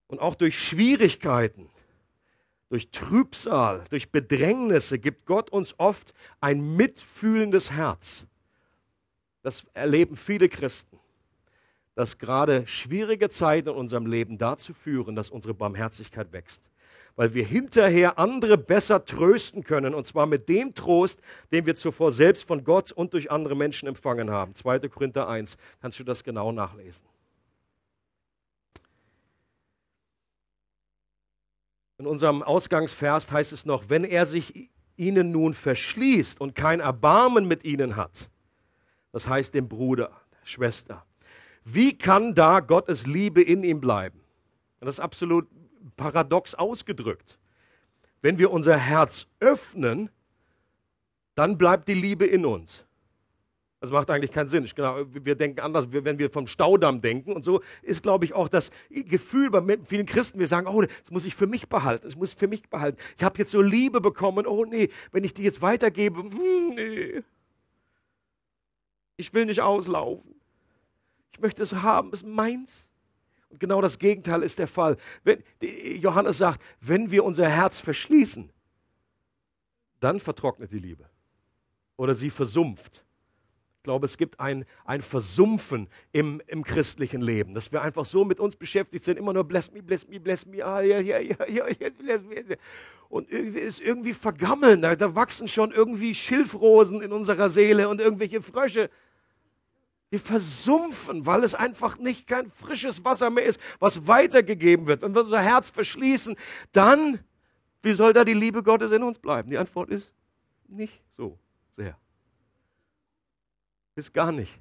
[0.08, 1.70] Und auch durch Schwierigkeiten,
[2.68, 8.26] durch Trübsal, durch Bedrängnisse gibt Gott uns oft ein mitfühlendes Herz.
[9.42, 11.01] Das erleben viele Christen
[11.94, 16.70] dass gerade schwierige Zeiten in unserem Leben dazu führen, dass unsere Barmherzigkeit wächst.
[17.14, 21.20] Weil wir hinterher andere besser trösten können, und zwar mit dem Trost,
[21.52, 24.54] den wir zuvor selbst von Gott und durch andere Menschen empfangen haben.
[24.54, 24.88] 2.
[24.88, 27.02] Korinther 1, kannst du das genau nachlesen.
[31.98, 37.46] In unserem Ausgangsvers heißt es noch, wenn er sich ihnen nun verschließt und kein Erbarmen
[37.46, 38.30] mit ihnen hat,
[39.12, 40.10] das heißt dem Bruder,
[40.42, 41.04] Schwester,
[41.64, 44.20] wie kann da Gottes Liebe in ihm bleiben?
[44.80, 45.48] Und das ist absolut
[45.96, 47.38] paradox ausgedrückt.
[48.20, 50.10] Wenn wir unser Herz öffnen,
[51.34, 52.84] dann bleibt die Liebe in uns.
[53.82, 54.64] Das macht eigentlich keinen Sinn.
[54.76, 57.32] Genau, wir denken anders, wenn wir vom Staudamm denken.
[57.32, 60.38] Und so ist, glaube ich, auch das Gefühl bei vielen Christen.
[60.38, 62.04] Wir sagen, oh, das muss ich für mich behalten.
[62.04, 62.98] Das muss ich für mich behalten.
[63.16, 64.46] Ich habe jetzt so Liebe bekommen.
[64.46, 67.22] Oh nee, wenn ich die jetzt weitergebe, hm, nee.
[69.16, 70.41] Ich will nicht auslaufen.
[71.32, 72.88] Ich möchte es haben, es ist meins.
[73.50, 74.96] Und genau das Gegenteil ist der Fall.
[75.24, 75.42] Wenn,
[76.00, 78.50] Johannes sagt, wenn wir unser Herz verschließen,
[80.00, 81.08] dann vertrocknet die Liebe.
[81.96, 83.04] Oder sie versumpft.
[83.82, 88.24] Ich glaube, es gibt ein, ein Versumpfen im, im christlichen Leben, dass wir einfach so
[88.24, 91.18] mit uns beschäftigt sind, immer nur bless me, bless me, bless me, ah, ja, ja,
[91.18, 91.66] ja, ja,
[91.98, 92.56] bless me.
[93.08, 98.00] Und irgendwie ist irgendwie vergammeln, da, da wachsen schon irgendwie Schilfrosen in unserer Seele und
[98.00, 98.88] irgendwelche Frösche.
[100.12, 105.00] Wir versumpfen, weil es einfach nicht kein frisches Wasser mehr ist, was weitergegeben wird.
[105.00, 106.36] Wenn wir unser Herz verschließen,
[106.70, 107.18] dann,
[107.80, 109.48] wie soll da die Liebe Gottes in uns bleiben?
[109.48, 110.12] Die Antwort ist
[110.68, 111.38] nicht so
[111.70, 111.96] sehr.
[113.94, 114.60] Ist gar nicht.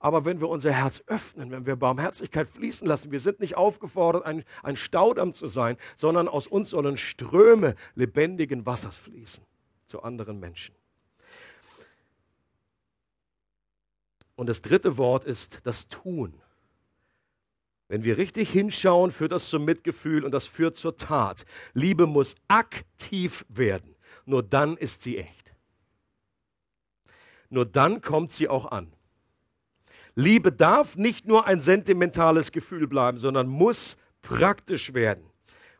[0.00, 4.26] Aber wenn wir unser Herz öffnen, wenn wir Barmherzigkeit fließen lassen, wir sind nicht aufgefordert,
[4.26, 9.44] ein, ein Staudamm zu sein, sondern aus uns sollen Ströme lebendigen Wassers fließen
[9.84, 10.74] zu anderen Menschen.
[14.40, 16.32] Und das dritte Wort ist das Tun.
[17.88, 21.44] Wenn wir richtig hinschauen, führt das zum Mitgefühl und das führt zur Tat.
[21.74, 23.94] Liebe muss aktiv werden.
[24.24, 25.52] Nur dann ist sie echt.
[27.50, 28.90] Nur dann kommt sie auch an.
[30.14, 35.26] Liebe darf nicht nur ein sentimentales Gefühl bleiben, sondern muss praktisch werden.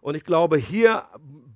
[0.03, 1.09] Und ich glaube, hier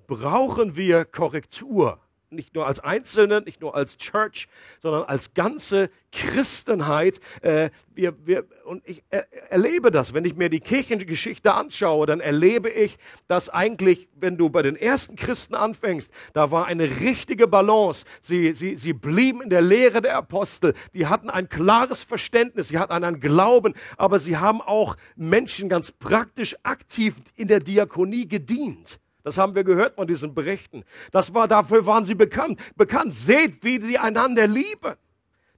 [0.07, 2.01] brauchen wir Korrektur
[2.35, 4.49] nicht nur als Einzelne, nicht nur als Church,
[4.81, 7.21] sondern als ganze Christenheit.
[7.43, 12.21] Äh, wir, wir, und ich er, erlebe das, wenn ich mir die Kirchengeschichte anschaue, dann
[12.21, 17.47] erlebe ich, dass eigentlich, wenn du bei den ersten Christen anfängst, da war eine richtige
[17.49, 18.07] Balance.
[18.21, 20.75] Sie, sie, sie blieben in der Lehre der Apostel.
[20.95, 25.91] Die hatten ein klares Verständnis, sie hatten einen Glauben, aber sie haben auch Menschen ganz
[25.91, 29.01] praktisch aktiv in der Diakonie gedient.
[29.25, 30.85] Das haben wir gehört von diesen Berichten.
[31.11, 32.61] Das war, dafür waren sie bekannt.
[32.77, 33.15] Bekannt.
[33.15, 34.95] Seht, wie sie einander lieben.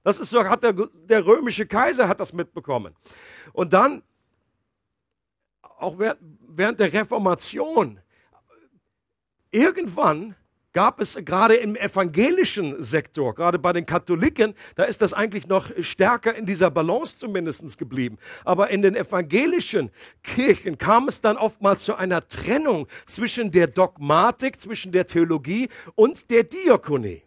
[0.03, 2.95] Das ist so, hat der, der römische Kaiser hat das mitbekommen.
[3.51, 4.03] Und dann,
[5.61, 7.99] auch während, während der Reformation,
[9.51, 10.35] irgendwann
[10.77, 15.71] gab es gerade im evangelischen Sektor, gerade bei den Katholiken, da ist das eigentlich noch
[15.81, 18.19] stärker in dieser Balance zumindest geblieben.
[18.45, 19.89] Aber in den evangelischen
[20.21, 26.29] Kirchen kam es dann oftmals zu einer Trennung zwischen der Dogmatik, zwischen der Theologie und
[26.29, 27.26] der Diakonie.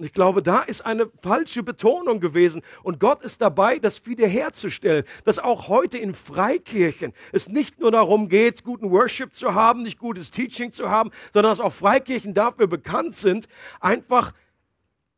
[0.00, 2.62] Ich glaube, da ist eine falsche Betonung gewesen.
[2.84, 8.28] Und Gott ist dabei, das wiederherzustellen, dass auch heute in Freikirchen es nicht nur darum
[8.28, 12.68] geht, guten Worship zu haben, nicht gutes Teaching zu haben, sondern dass auch Freikirchen dafür
[12.68, 13.48] bekannt sind,
[13.80, 14.32] einfach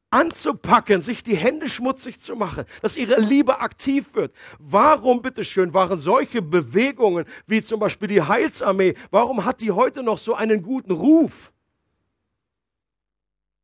[0.08, 4.34] anzupacken, sich die Hände schmutzig zu machen, dass ihre Liebe aktiv wird.
[4.58, 10.18] Warum, bitteschön, waren solche Bewegungen wie zum Beispiel die Heilsarmee, warum hat die heute noch
[10.18, 11.52] so einen guten Ruf?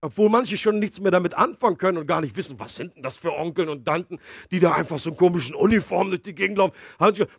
[0.07, 3.03] Obwohl manche schon nichts mehr damit anfangen können und gar nicht wissen, was sind denn
[3.03, 4.21] das für Onkeln und Tanten,
[4.53, 6.75] die da einfach so in komischen Uniformen durch die Gegend laufen.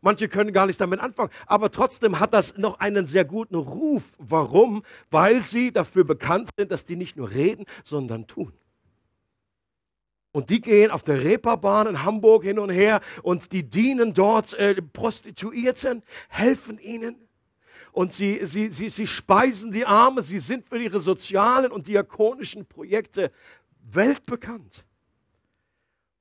[0.02, 1.30] Manche können gar nichts damit anfangen.
[1.46, 4.18] Aber trotzdem hat das noch einen sehr guten Ruf.
[4.18, 4.84] Warum?
[5.10, 8.52] Weil sie dafür bekannt sind, dass die nicht nur reden, sondern tun.
[10.34, 14.54] Und die gehen auf der Reeperbahn in Hamburg hin und her und die dienen dort
[14.56, 17.27] äh, Prostituierten, helfen ihnen
[17.98, 22.68] und sie, sie, sie, sie speisen die Arme, sie sind für ihre sozialen und diakonischen
[22.68, 23.32] Projekte
[23.82, 24.86] weltbekannt.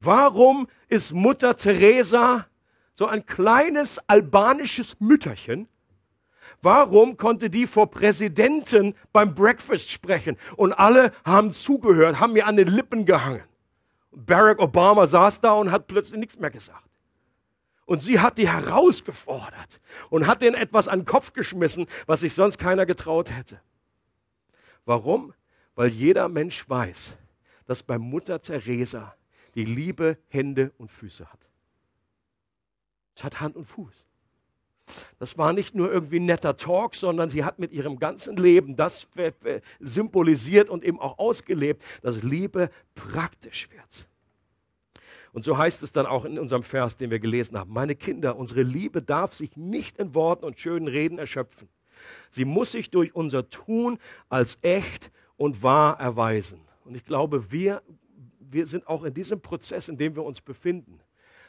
[0.00, 2.46] Warum ist Mutter Teresa
[2.94, 5.68] so ein kleines albanisches Mütterchen?
[6.62, 12.56] Warum konnte die vor Präsidenten beim Breakfast sprechen und alle haben zugehört, haben mir an
[12.56, 13.44] den Lippen gehangen?
[14.12, 16.86] Barack Obama saß da und hat plötzlich nichts mehr gesagt.
[17.87, 22.35] Und sie hat die herausgefordert und hat denen etwas an den Kopf geschmissen, was sich
[22.35, 23.61] sonst keiner getraut hätte.
[24.85, 25.33] Warum?
[25.77, 27.16] Weil jeder Mensch weiß,
[27.66, 29.14] dass bei Mutter Teresa
[29.55, 31.49] die Liebe Hände und Füße hat.
[33.14, 34.05] Es hat Hand und Fuß.
[35.18, 39.09] Das war nicht nur irgendwie netter Talk, sondern sie hat mit ihrem ganzen Leben das
[39.81, 44.09] symbolisiert und eben auch ausgelebt, dass Liebe praktisch wird.
[45.37, 47.70] Und so heißt es dann auch in unserem Vers, den wir gelesen haben.
[47.70, 51.68] Meine Kinder, unsere Liebe darf sich nicht in Worten und schönen Reden erschöpfen.
[52.31, 53.99] Sie muss sich durch unser Tun
[54.31, 56.62] als echt und wahr erweisen.
[56.87, 57.83] Und ich glaube, wir,
[58.40, 61.01] wir sind auch in diesem Prozess, in dem wir uns befinden,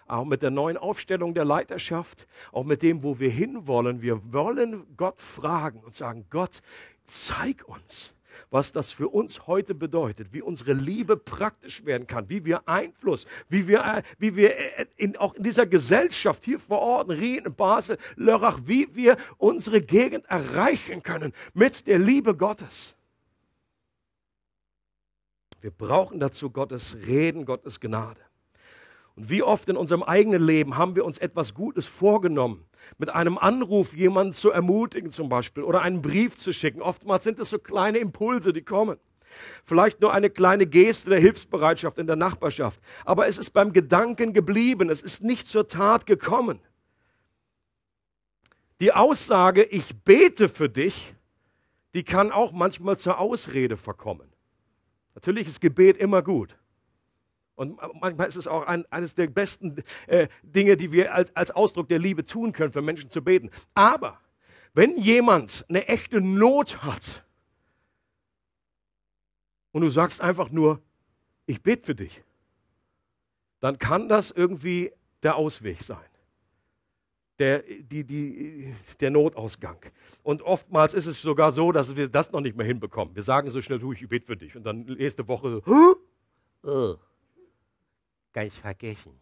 [0.05, 4.01] auch mit der neuen Aufstellung der Leiterschaft, auch mit dem, wo wir hinwollen.
[4.01, 6.59] Wir wollen Gott fragen und sagen, Gott,
[7.05, 8.13] zeig uns,
[8.49, 13.27] was das für uns heute bedeutet, wie unsere Liebe praktisch werden kann, wie wir Einfluss,
[13.49, 17.53] wie wir, äh, wie wir äh, in, auch in dieser Gesellschaft hier vor Ort, Rien,
[17.55, 22.95] Basel, Lörrach, wie wir unsere Gegend erreichen können mit der Liebe Gottes.
[25.61, 28.26] Wir brauchen dazu Gottes Reden, Gottes Gnade.
[29.17, 32.63] Und wie oft in unserem eigenen Leben haben wir uns etwas Gutes vorgenommen,
[32.99, 36.83] mit einem Anruf jemanden zu ermutigen zum Beispiel oder einen Brief zu schicken.
[36.83, 38.99] Oftmals sind es so kleine Impulse, die kommen.
[39.63, 42.79] Vielleicht nur eine kleine Geste der Hilfsbereitschaft in der Nachbarschaft.
[43.05, 44.89] Aber es ist beim Gedanken geblieben.
[44.89, 46.59] Es ist nicht zur Tat gekommen.
[48.79, 51.15] Die Aussage, ich bete für dich,
[51.95, 54.31] die kann auch manchmal zur Ausrede verkommen.
[55.15, 56.55] Natürlich ist Gebet immer gut.
[57.57, 61.49] Und manchmal ist es auch ein, eines der besten äh, Dinge, die wir als, als
[61.49, 63.49] Ausdruck der Liebe tun können, für Menschen zu beten.
[63.73, 64.19] Aber
[64.75, 67.25] wenn jemand eine echte Not hat
[69.71, 70.83] und du sagst einfach nur,
[71.47, 72.23] ich bete für dich,
[73.59, 74.91] dann kann das irgendwie
[75.23, 75.97] der Ausweg sein.
[77.39, 79.79] Der, die, die, der Notausgang.
[80.21, 83.15] Und oftmals ist es sogar so, dass wir das noch nicht mehr hinbekommen.
[83.15, 84.55] Wir sagen so schnell, du, ich bete für dich.
[84.55, 85.95] Und dann nächste Woche so,
[86.63, 86.97] oh,
[88.37, 89.19] ganz vergessen.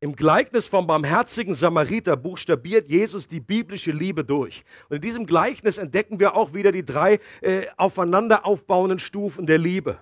[0.00, 4.62] Im Gleichnis vom barmherzigen Samariter buchstabiert Jesus die biblische Liebe durch.
[4.90, 9.56] Und in diesem Gleichnis entdecken wir auch wieder die drei äh, aufeinander aufbauenden Stufen der
[9.56, 9.98] Liebe.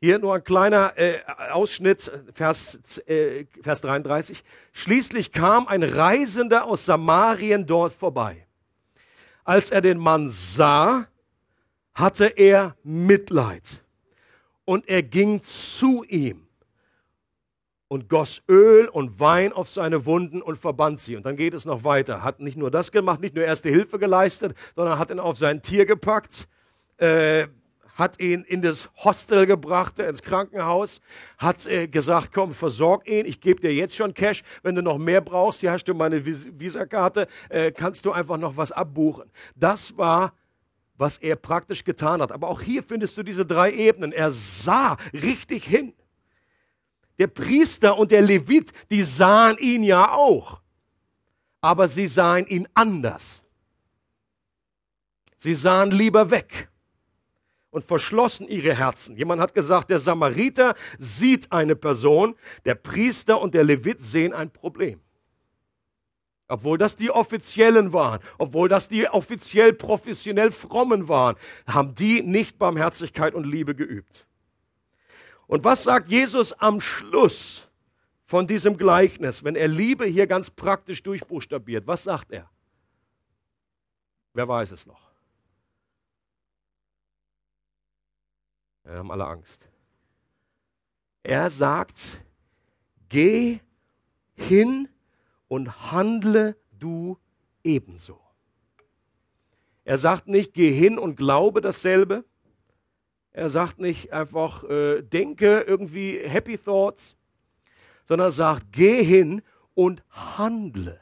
[0.00, 1.18] Hier nur ein kleiner äh,
[1.50, 4.42] Ausschnitt, Vers, äh, Vers 33.
[4.72, 8.46] Schließlich kam ein Reisender aus Samarien dort vorbei.
[9.44, 11.08] Als er den Mann sah,
[11.98, 13.84] hatte er Mitleid.
[14.64, 16.46] Und er ging zu ihm
[17.88, 21.16] und goss Öl und Wein auf seine Wunden und verband sie.
[21.16, 22.22] Und dann geht es noch weiter.
[22.22, 25.62] Hat nicht nur das gemacht, nicht nur erste Hilfe geleistet, sondern hat ihn auf sein
[25.62, 26.48] Tier gepackt,
[26.98, 27.48] äh,
[27.94, 31.00] hat ihn in das Hostel gebracht, ins Krankenhaus,
[31.38, 34.98] hat äh, gesagt, komm, versorg ihn, ich gebe dir jetzt schon Cash, wenn du noch
[34.98, 39.24] mehr brauchst, hier hast du meine Vis Visakarte, äh, kannst du einfach noch was abbuchen.
[39.56, 40.34] Das war
[40.98, 42.32] was er praktisch getan hat.
[42.32, 44.12] Aber auch hier findest du diese drei Ebenen.
[44.12, 45.94] Er sah richtig hin.
[47.18, 50.60] Der Priester und der Levit, die sahen ihn ja auch,
[51.60, 53.42] aber sie sahen ihn anders.
[55.36, 56.68] Sie sahen lieber weg
[57.70, 59.16] und verschlossen ihre Herzen.
[59.16, 64.50] Jemand hat gesagt, der Samariter sieht eine Person, der Priester und der Levit sehen ein
[64.50, 65.00] Problem.
[66.48, 71.36] Obwohl das die Offiziellen waren, obwohl das die offiziell professionell Frommen waren,
[71.66, 74.26] haben die nicht Barmherzigkeit und Liebe geübt.
[75.46, 77.70] Und was sagt Jesus am Schluss
[78.24, 81.86] von diesem Gleichnis, wenn er Liebe hier ganz praktisch durchbuchstabiert?
[81.86, 82.50] Was sagt er?
[84.32, 85.10] Wer weiß es noch?
[88.84, 89.68] Wir haben alle Angst.
[91.22, 92.22] Er sagt,
[93.10, 93.60] geh
[94.34, 94.88] hin
[95.48, 97.18] und handle du
[97.64, 98.20] ebenso.
[99.84, 102.24] Er sagt nicht, geh hin und glaube dasselbe.
[103.32, 107.16] Er sagt nicht einfach, äh, denke irgendwie Happy Thoughts,
[108.04, 109.42] sondern sagt, geh hin
[109.74, 111.00] und handle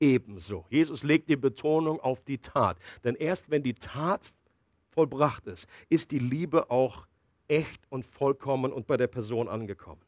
[0.00, 0.66] ebenso.
[0.70, 2.78] Jesus legt die Betonung auf die Tat.
[3.04, 4.30] Denn erst wenn die Tat
[4.90, 7.06] vollbracht ist, ist die Liebe auch
[7.48, 10.00] echt und vollkommen und bei der Person angekommen.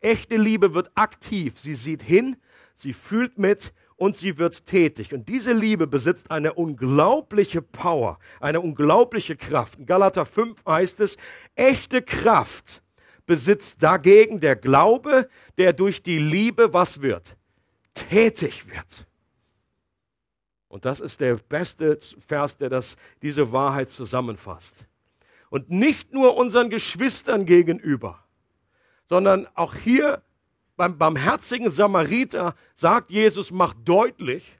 [0.00, 1.58] Echte Liebe wird aktiv.
[1.58, 2.36] Sie sieht hin,
[2.80, 5.12] sie fühlt mit und sie wird tätig.
[5.12, 9.78] Und diese Liebe besitzt eine unglaubliche Power, eine unglaubliche Kraft.
[9.78, 11.16] In Galater 5 heißt es,
[11.54, 12.82] echte Kraft
[13.26, 15.28] besitzt dagegen der Glaube,
[15.58, 17.36] der durch die Liebe was wird?
[17.94, 19.06] Tätig wird.
[20.68, 24.86] Und das ist der beste Vers, der das, diese Wahrheit zusammenfasst.
[25.50, 28.24] Und nicht nur unseren Geschwistern gegenüber,
[29.08, 30.22] sondern auch hier
[30.80, 34.58] beim barmherzigen Samariter sagt Jesus, macht deutlich,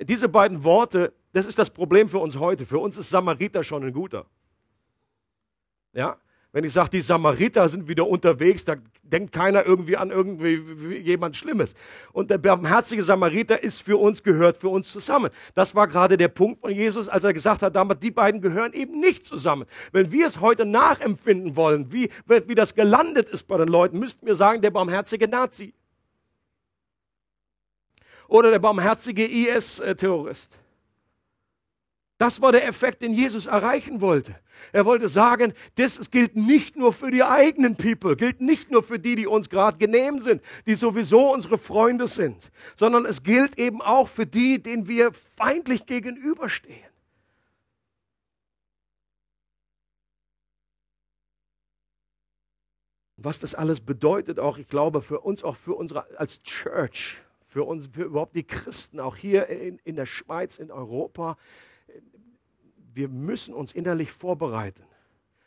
[0.00, 2.64] diese beiden Worte, das ist das Problem für uns heute.
[2.64, 4.24] Für uns ist Samariter schon ein guter.
[5.92, 6.16] Ja,
[6.52, 10.56] wenn ich sage, die Samariter sind wieder unterwegs, da denkt keiner irgendwie an irgendwie
[10.98, 11.74] jemand Schlimmes.
[12.12, 15.30] Und der barmherzige Samariter ist für uns, gehört für uns zusammen.
[15.54, 18.72] Das war gerade der Punkt von Jesus, als er gesagt hat, damals, die beiden gehören
[18.72, 19.66] eben nicht zusammen.
[19.92, 24.26] Wenn wir es heute nachempfinden wollen, wie, wie das gelandet ist bei den Leuten, müssten
[24.26, 25.74] wir sagen, der barmherzige Nazi.
[28.26, 30.58] Oder der barmherzige IS-Terrorist.
[32.18, 34.34] Das war der Effekt, den Jesus erreichen wollte.
[34.72, 38.98] Er wollte sagen, das gilt nicht nur für die eigenen People, gilt nicht nur für
[38.98, 43.80] die, die uns gerade genehm sind, die sowieso unsere Freunde sind, sondern es gilt eben
[43.80, 46.82] auch für die, denen wir feindlich gegenüberstehen.
[53.16, 57.62] Was das alles bedeutet, auch ich glaube für uns, auch für unsere als Church, für
[57.62, 61.36] uns, für überhaupt die Christen, auch hier in, in der Schweiz, in Europa,
[62.98, 64.82] wir müssen uns innerlich vorbereiten.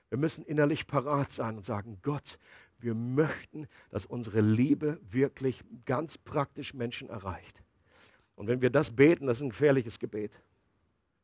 [0.07, 2.39] Wir müssen innerlich parat sein und sagen, Gott,
[2.79, 7.61] wir möchten, dass unsere Liebe wirklich ganz praktisch Menschen erreicht.
[8.35, 10.41] Und wenn wir das beten, das ist ein gefährliches Gebet.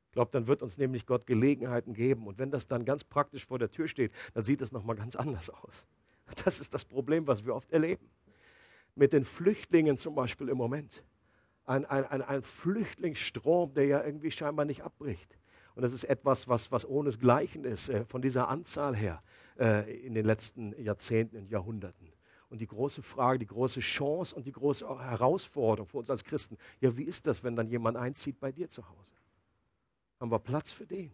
[0.08, 2.28] Ich glaube, dann wird uns nämlich Gott Gelegenheiten geben.
[2.28, 5.16] Und wenn das dann ganz praktisch vor der Tür steht, dann sieht es nochmal ganz
[5.16, 5.88] anders aus.
[6.44, 8.06] Das ist das Problem, was wir oft erleben.
[8.96, 11.06] Mit den Flüchtlingen zum Beispiel im Moment.
[11.64, 15.38] Ein, ein, ein, ein Flüchtlingsstrom, der ja irgendwie scheinbar nicht abbricht.
[15.78, 19.22] Und das ist etwas, was, was ohnesgleichen ist, äh, von dieser Anzahl her
[19.60, 22.12] äh, in den letzten Jahrzehnten und Jahrhunderten.
[22.50, 26.58] Und die große Frage, die große Chance und die große Herausforderung für uns als Christen,
[26.82, 29.12] ja, wie ist das, wenn dann jemand einzieht bei dir zu Hause?
[30.20, 31.12] Haben wir Platz für den?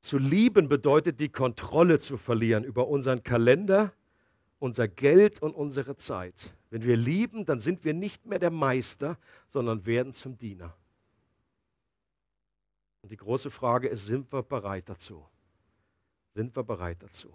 [0.00, 3.92] Zu lieben bedeutet die Kontrolle zu verlieren über unseren Kalender,
[4.58, 6.52] unser Geld und unsere Zeit.
[6.74, 9.16] Wenn wir lieben, dann sind wir nicht mehr der Meister,
[9.46, 10.76] sondern werden zum Diener.
[13.00, 15.24] Und die große Frage ist, sind wir bereit dazu?
[16.34, 17.32] Sind wir bereit dazu?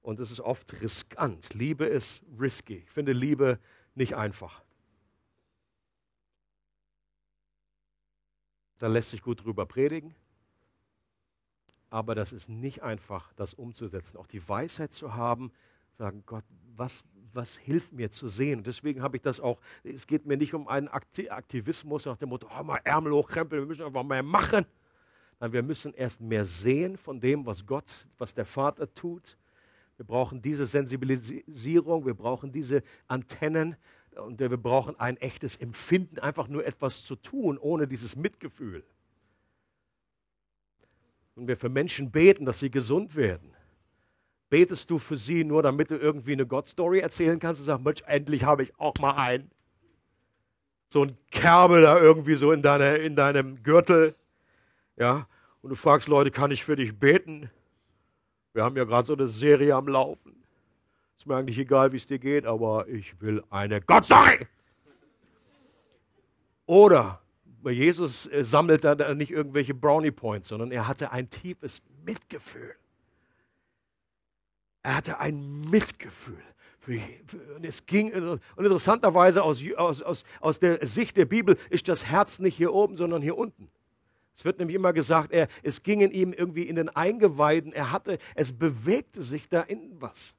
[0.00, 1.52] Und es ist oft riskant.
[1.52, 2.76] Liebe ist risky.
[2.76, 3.60] Ich finde Liebe
[3.94, 4.64] nicht einfach.
[8.78, 10.14] Da lässt sich gut drüber predigen.
[11.90, 14.16] Aber das ist nicht einfach, das umzusetzen.
[14.16, 15.52] Auch die Weisheit zu haben,
[15.98, 16.44] sagen, Gott,
[16.74, 17.04] was,
[17.36, 18.58] was hilft mir zu sehen?
[18.58, 22.30] Und deswegen habe ich das auch, es geht mir nicht um einen Aktivismus nach dem
[22.30, 24.66] Motto, oh, mal Ärmel hochkrempeln, wir müssen einfach mehr machen.
[25.38, 29.36] Nein, wir müssen erst mehr sehen von dem, was Gott, was der Vater tut.
[29.96, 33.76] Wir brauchen diese Sensibilisierung, wir brauchen diese Antennen
[34.16, 38.84] und wir brauchen ein echtes Empfinden, einfach nur etwas zu tun, ohne dieses Mitgefühl.
[41.34, 43.55] Und wir für Menschen beten, dass sie gesund werden.
[44.48, 48.02] Betest du für sie nur, damit du irgendwie eine Gott-Story erzählen kannst und sagst, Mensch,
[48.06, 49.50] endlich habe ich auch mal einen.
[50.88, 54.14] So ein Kerbel da irgendwie so in, deine, in deinem Gürtel
[54.96, 55.28] ja,
[55.60, 57.50] und du fragst Leute, kann ich für dich beten?
[58.54, 60.42] Wir haben ja gerade so eine Serie am Laufen.
[61.18, 64.46] Ist mir eigentlich egal, wie es dir geht, aber ich will eine Gottstory.
[66.64, 67.20] Oder
[67.64, 72.74] Jesus äh, sammelt er nicht irgendwelche Brownie Points, sondern er hatte ein tiefes Mitgefühl.
[74.86, 76.40] Er hatte ein Mitgefühl.
[77.56, 82.06] Und es ging, und interessanterweise aus, aus, aus, aus der Sicht der Bibel ist das
[82.06, 83.68] Herz nicht hier oben, sondern hier unten.
[84.36, 87.90] Es wird nämlich immer gesagt, er, es ging in ihm irgendwie in den Eingeweiden, er
[87.90, 90.36] hatte, es bewegte sich da innen was.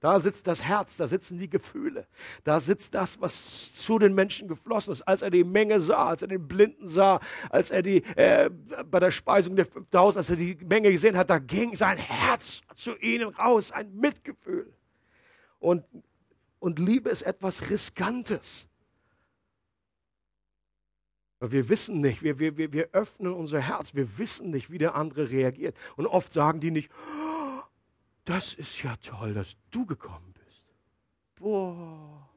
[0.00, 2.06] Da sitzt das Herz, da sitzen die Gefühle,
[2.42, 5.02] da sitzt das, was zu den Menschen geflossen ist.
[5.02, 7.20] Als er die Menge sah, als er den Blinden sah,
[7.50, 8.48] als er die, äh,
[8.90, 12.62] bei der Speisung der 5000, als er die Menge gesehen hat, da ging sein Herz
[12.74, 14.72] zu ihnen raus, ein Mitgefühl.
[15.58, 15.84] Und,
[16.58, 18.66] und Liebe ist etwas Riskantes.
[21.40, 25.30] Wir wissen nicht, wir, wir, wir öffnen unser Herz, wir wissen nicht, wie der andere
[25.30, 25.76] reagiert.
[25.96, 27.29] Und oft sagen die nicht, oh,
[28.30, 30.62] das ist ja toll, dass du gekommen bist.
[31.34, 32.28] Boah.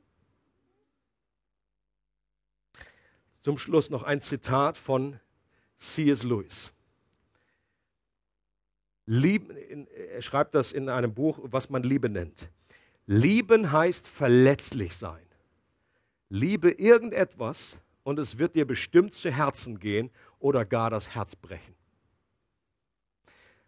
[3.41, 5.19] Zum Schluss noch ein Zitat von
[5.77, 6.23] C.S.
[6.23, 6.73] Lewis.
[9.05, 9.55] Lieben,
[9.87, 12.49] er schreibt das in einem Buch, was man Liebe nennt.
[13.05, 15.25] Lieben heißt verletzlich sein.
[16.29, 21.75] Liebe irgendetwas, und es wird dir bestimmt zu Herzen gehen oder gar das Herz brechen.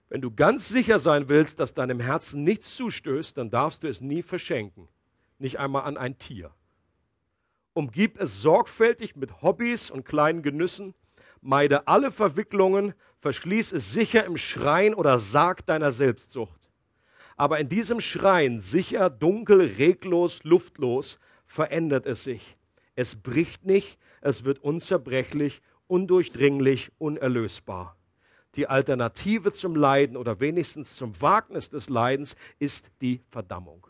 [0.10, 4.01] Wenn du ganz sicher sein willst, dass deinem Herzen nichts zustößt, dann darfst du es
[4.01, 4.88] nie verschenken,
[5.39, 6.51] nicht einmal an ein Tier.
[7.74, 10.93] Umgib es sorgfältig mit Hobbys und kleinen Genüssen,
[11.41, 16.70] meide alle Verwicklungen, verschließ es sicher im Schrein oder Sarg deiner Selbstsucht.
[17.36, 22.58] Aber in diesem Schrein, sicher, dunkel, reglos, luftlos, verändert es sich.
[22.95, 27.97] Es bricht nicht, es wird unzerbrechlich, undurchdringlich, unerlösbar.
[28.56, 33.88] Die Alternative zum Leiden oder wenigstens zum Wagnis des Leidens ist die Verdammung.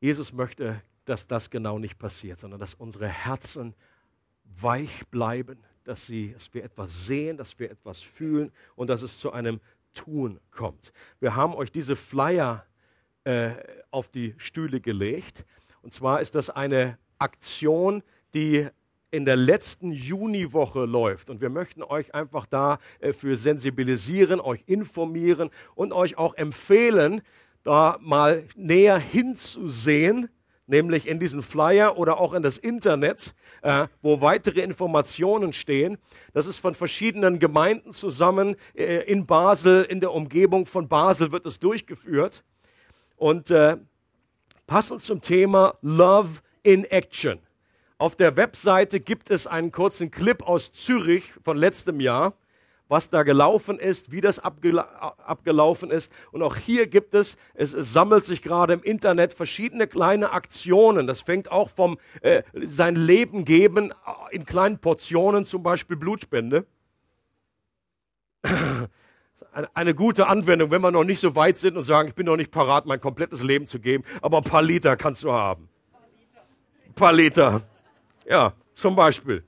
[0.00, 3.74] Jesus möchte, dass das genau nicht passiert, sondern dass unsere Herzen
[4.44, 9.18] weich bleiben, dass, sie, dass wir etwas sehen, dass wir etwas fühlen und dass es
[9.18, 9.60] zu einem
[9.94, 10.92] Tun kommt.
[11.20, 12.66] Wir haben euch diese Flyer
[13.24, 13.52] äh,
[13.90, 15.44] auf die Stühle gelegt.
[15.82, 18.02] Und zwar ist das eine Aktion,
[18.34, 18.68] die
[19.16, 21.30] in der letzten Juniwoche läuft.
[21.30, 27.22] Und wir möchten euch einfach dafür äh, sensibilisieren, euch informieren und euch auch empfehlen,
[27.62, 30.28] da mal näher hinzusehen,
[30.66, 35.96] nämlich in diesen Flyer oder auch in das Internet, äh, wo weitere Informationen stehen.
[36.34, 41.46] Das ist von verschiedenen Gemeinden zusammen äh, in Basel, in der Umgebung von Basel wird
[41.46, 42.44] es durchgeführt.
[43.16, 43.78] Und äh,
[44.66, 47.45] passend zum Thema Love in Action.
[47.98, 52.34] Auf der Webseite gibt es einen kurzen Clip aus Zürich von letztem Jahr,
[52.88, 56.12] was da gelaufen ist, wie das abgelaufen ist.
[56.30, 61.06] Und auch hier gibt es, es, es, sammelt sich gerade im Internet verschiedene kleine Aktionen.
[61.06, 63.92] Das fängt auch vom äh, sein Leben geben
[64.30, 66.66] in kleinen Portionen, zum Beispiel Blutspende
[69.74, 72.36] eine gute Anwendung, wenn wir noch nicht so weit sind und sagen, ich bin noch
[72.36, 75.68] nicht parat, mein komplettes Leben zu geben, aber ein paar Liter kannst du haben.
[76.94, 77.62] paar Liter.
[78.28, 79.44] Ja, zum Beispiel.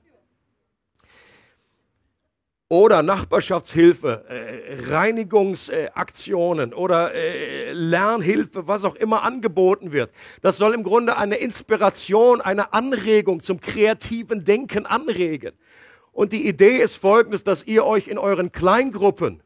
[2.71, 10.11] Oder Nachbarschaftshilfe, äh, Reinigungsaktionen äh, oder äh, Lernhilfe, was auch immer angeboten wird.
[10.43, 15.53] Das soll im Grunde eine Inspiration, eine Anregung zum kreativen Denken anregen.
[16.11, 19.41] Und die Idee ist folgendes, dass ihr euch in euren Kleingruppen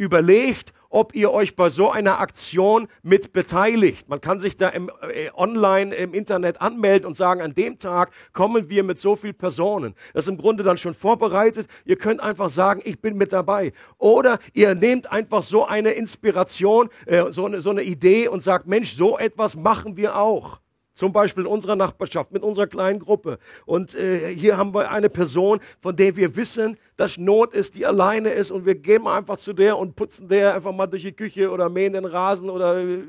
[0.00, 4.08] überlegt, ob ihr euch bei so einer Aktion mit beteiligt.
[4.08, 8.10] Man kann sich da im, äh, online im Internet anmelden und sagen, an dem Tag
[8.32, 9.94] kommen wir mit so vielen Personen.
[10.14, 11.68] Das ist im Grunde dann schon vorbereitet.
[11.84, 13.72] Ihr könnt einfach sagen, ich bin mit dabei.
[13.98, 18.66] Oder ihr nehmt einfach so eine Inspiration, äh, so, eine, so eine Idee und sagt,
[18.66, 20.60] Mensch, so etwas machen wir auch.
[21.00, 23.38] Zum Beispiel in unserer Nachbarschaft, mit unserer kleinen Gruppe.
[23.64, 27.86] Und äh, hier haben wir eine Person, von der wir wissen, dass Not ist, die
[27.86, 28.50] alleine ist.
[28.50, 31.70] Und wir gehen einfach zu der und putzen der einfach mal durch die Küche oder
[31.70, 33.00] mähen den Rasen oder äh,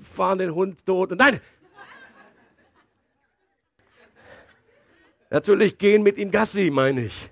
[0.00, 1.12] fahren den Hund tot.
[1.16, 1.38] Nein!
[5.30, 7.30] Natürlich gehen mit ihm Gassi, meine ich.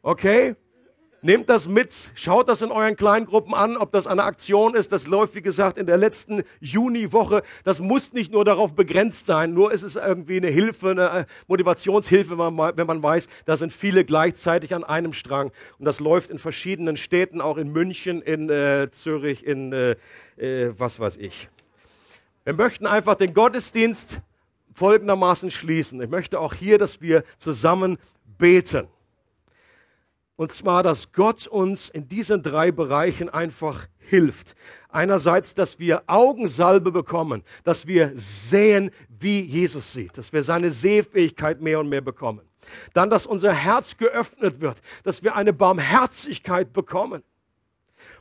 [0.00, 0.56] Okay?
[1.22, 4.90] Nehmt das mit, schaut das in euren Kleingruppen an, ob das eine Aktion ist.
[4.90, 7.42] Das läuft, wie gesagt, in der letzten Juniwoche.
[7.62, 11.24] Das muss nicht nur darauf begrenzt sein, nur ist es irgendwie eine Hilfe, eine äh,
[11.46, 15.52] Motivationshilfe, wenn man weiß, da sind viele gleichzeitig an einem Strang.
[15.78, 19.96] Und das läuft in verschiedenen Städten, auch in München, in äh, Zürich, in äh,
[20.38, 21.50] äh, was weiß ich.
[22.44, 24.22] Wir möchten einfach den Gottesdienst
[24.72, 26.00] folgendermaßen schließen.
[26.00, 27.98] Ich möchte auch hier, dass wir zusammen
[28.38, 28.88] beten.
[30.40, 34.54] Und zwar, dass Gott uns in diesen drei Bereichen einfach hilft.
[34.88, 41.60] Einerseits, dass wir Augensalbe bekommen, dass wir sehen, wie Jesus sieht, dass wir seine Sehfähigkeit
[41.60, 42.40] mehr und mehr bekommen.
[42.94, 47.22] Dann, dass unser Herz geöffnet wird, dass wir eine Barmherzigkeit bekommen.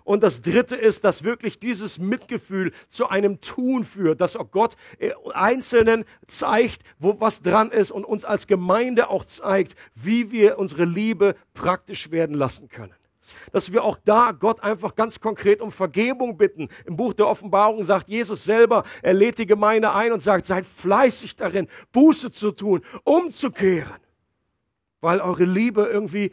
[0.04, 4.76] Und das Dritte ist, dass wirklich dieses Mitgefühl zu einem Tun führt, dass auch Gott
[4.98, 10.58] äh, Einzelnen zeigt, wo was dran ist und uns als Gemeinde auch zeigt, wie wir
[10.58, 12.94] unsere Liebe praktisch werden lassen können.
[13.52, 16.70] Dass wir auch da Gott einfach ganz konkret um Vergebung bitten.
[16.86, 20.66] Im Buch der Offenbarung sagt Jesus selber, er lädt die Gemeinde ein und sagt, seid
[20.66, 24.00] fleißig darin, Buße zu tun, umzukehren,
[25.02, 26.32] weil eure Liebe irgendwie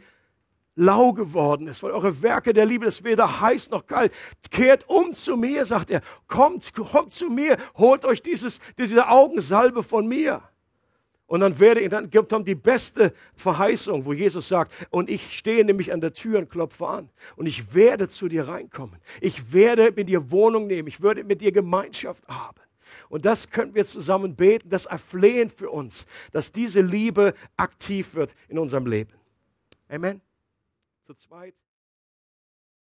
[0.77, 4.13] lau geworden ist, weil eure Werke der Liebe, das weder heiß noch kalt,
[4.51, 9.83] kehrt um zu mir, sagt er, kommt, kommt zu mir, holt euch dieses, diese Augensalbe
[9.83, 10.41] von mir.
[11.25, 15.37] Und dann werde ich, dann gibt Tom die beste Verheißung, wo Jesus sagt, und ich
[15.37, 17.09] stehe nämlich an der Tür und klopfe an.
[17.35, 18.97] Und ich werde zu dir reinkommen.
[19.19, 20.87] Ich werde mit dir Wohnung nehmen.
[20.87, 22.61] Ich werde mit dir Gemeinschaft haben.
[23.09, 28.33] Und das können wir zusammen beten, das erflehen für uns, dass diese Liebe aktiv wird
[28.47, 29.11] in unserem Leben.
[29.89, 30.21] Amen
[31.07, 31.55] zu zweit.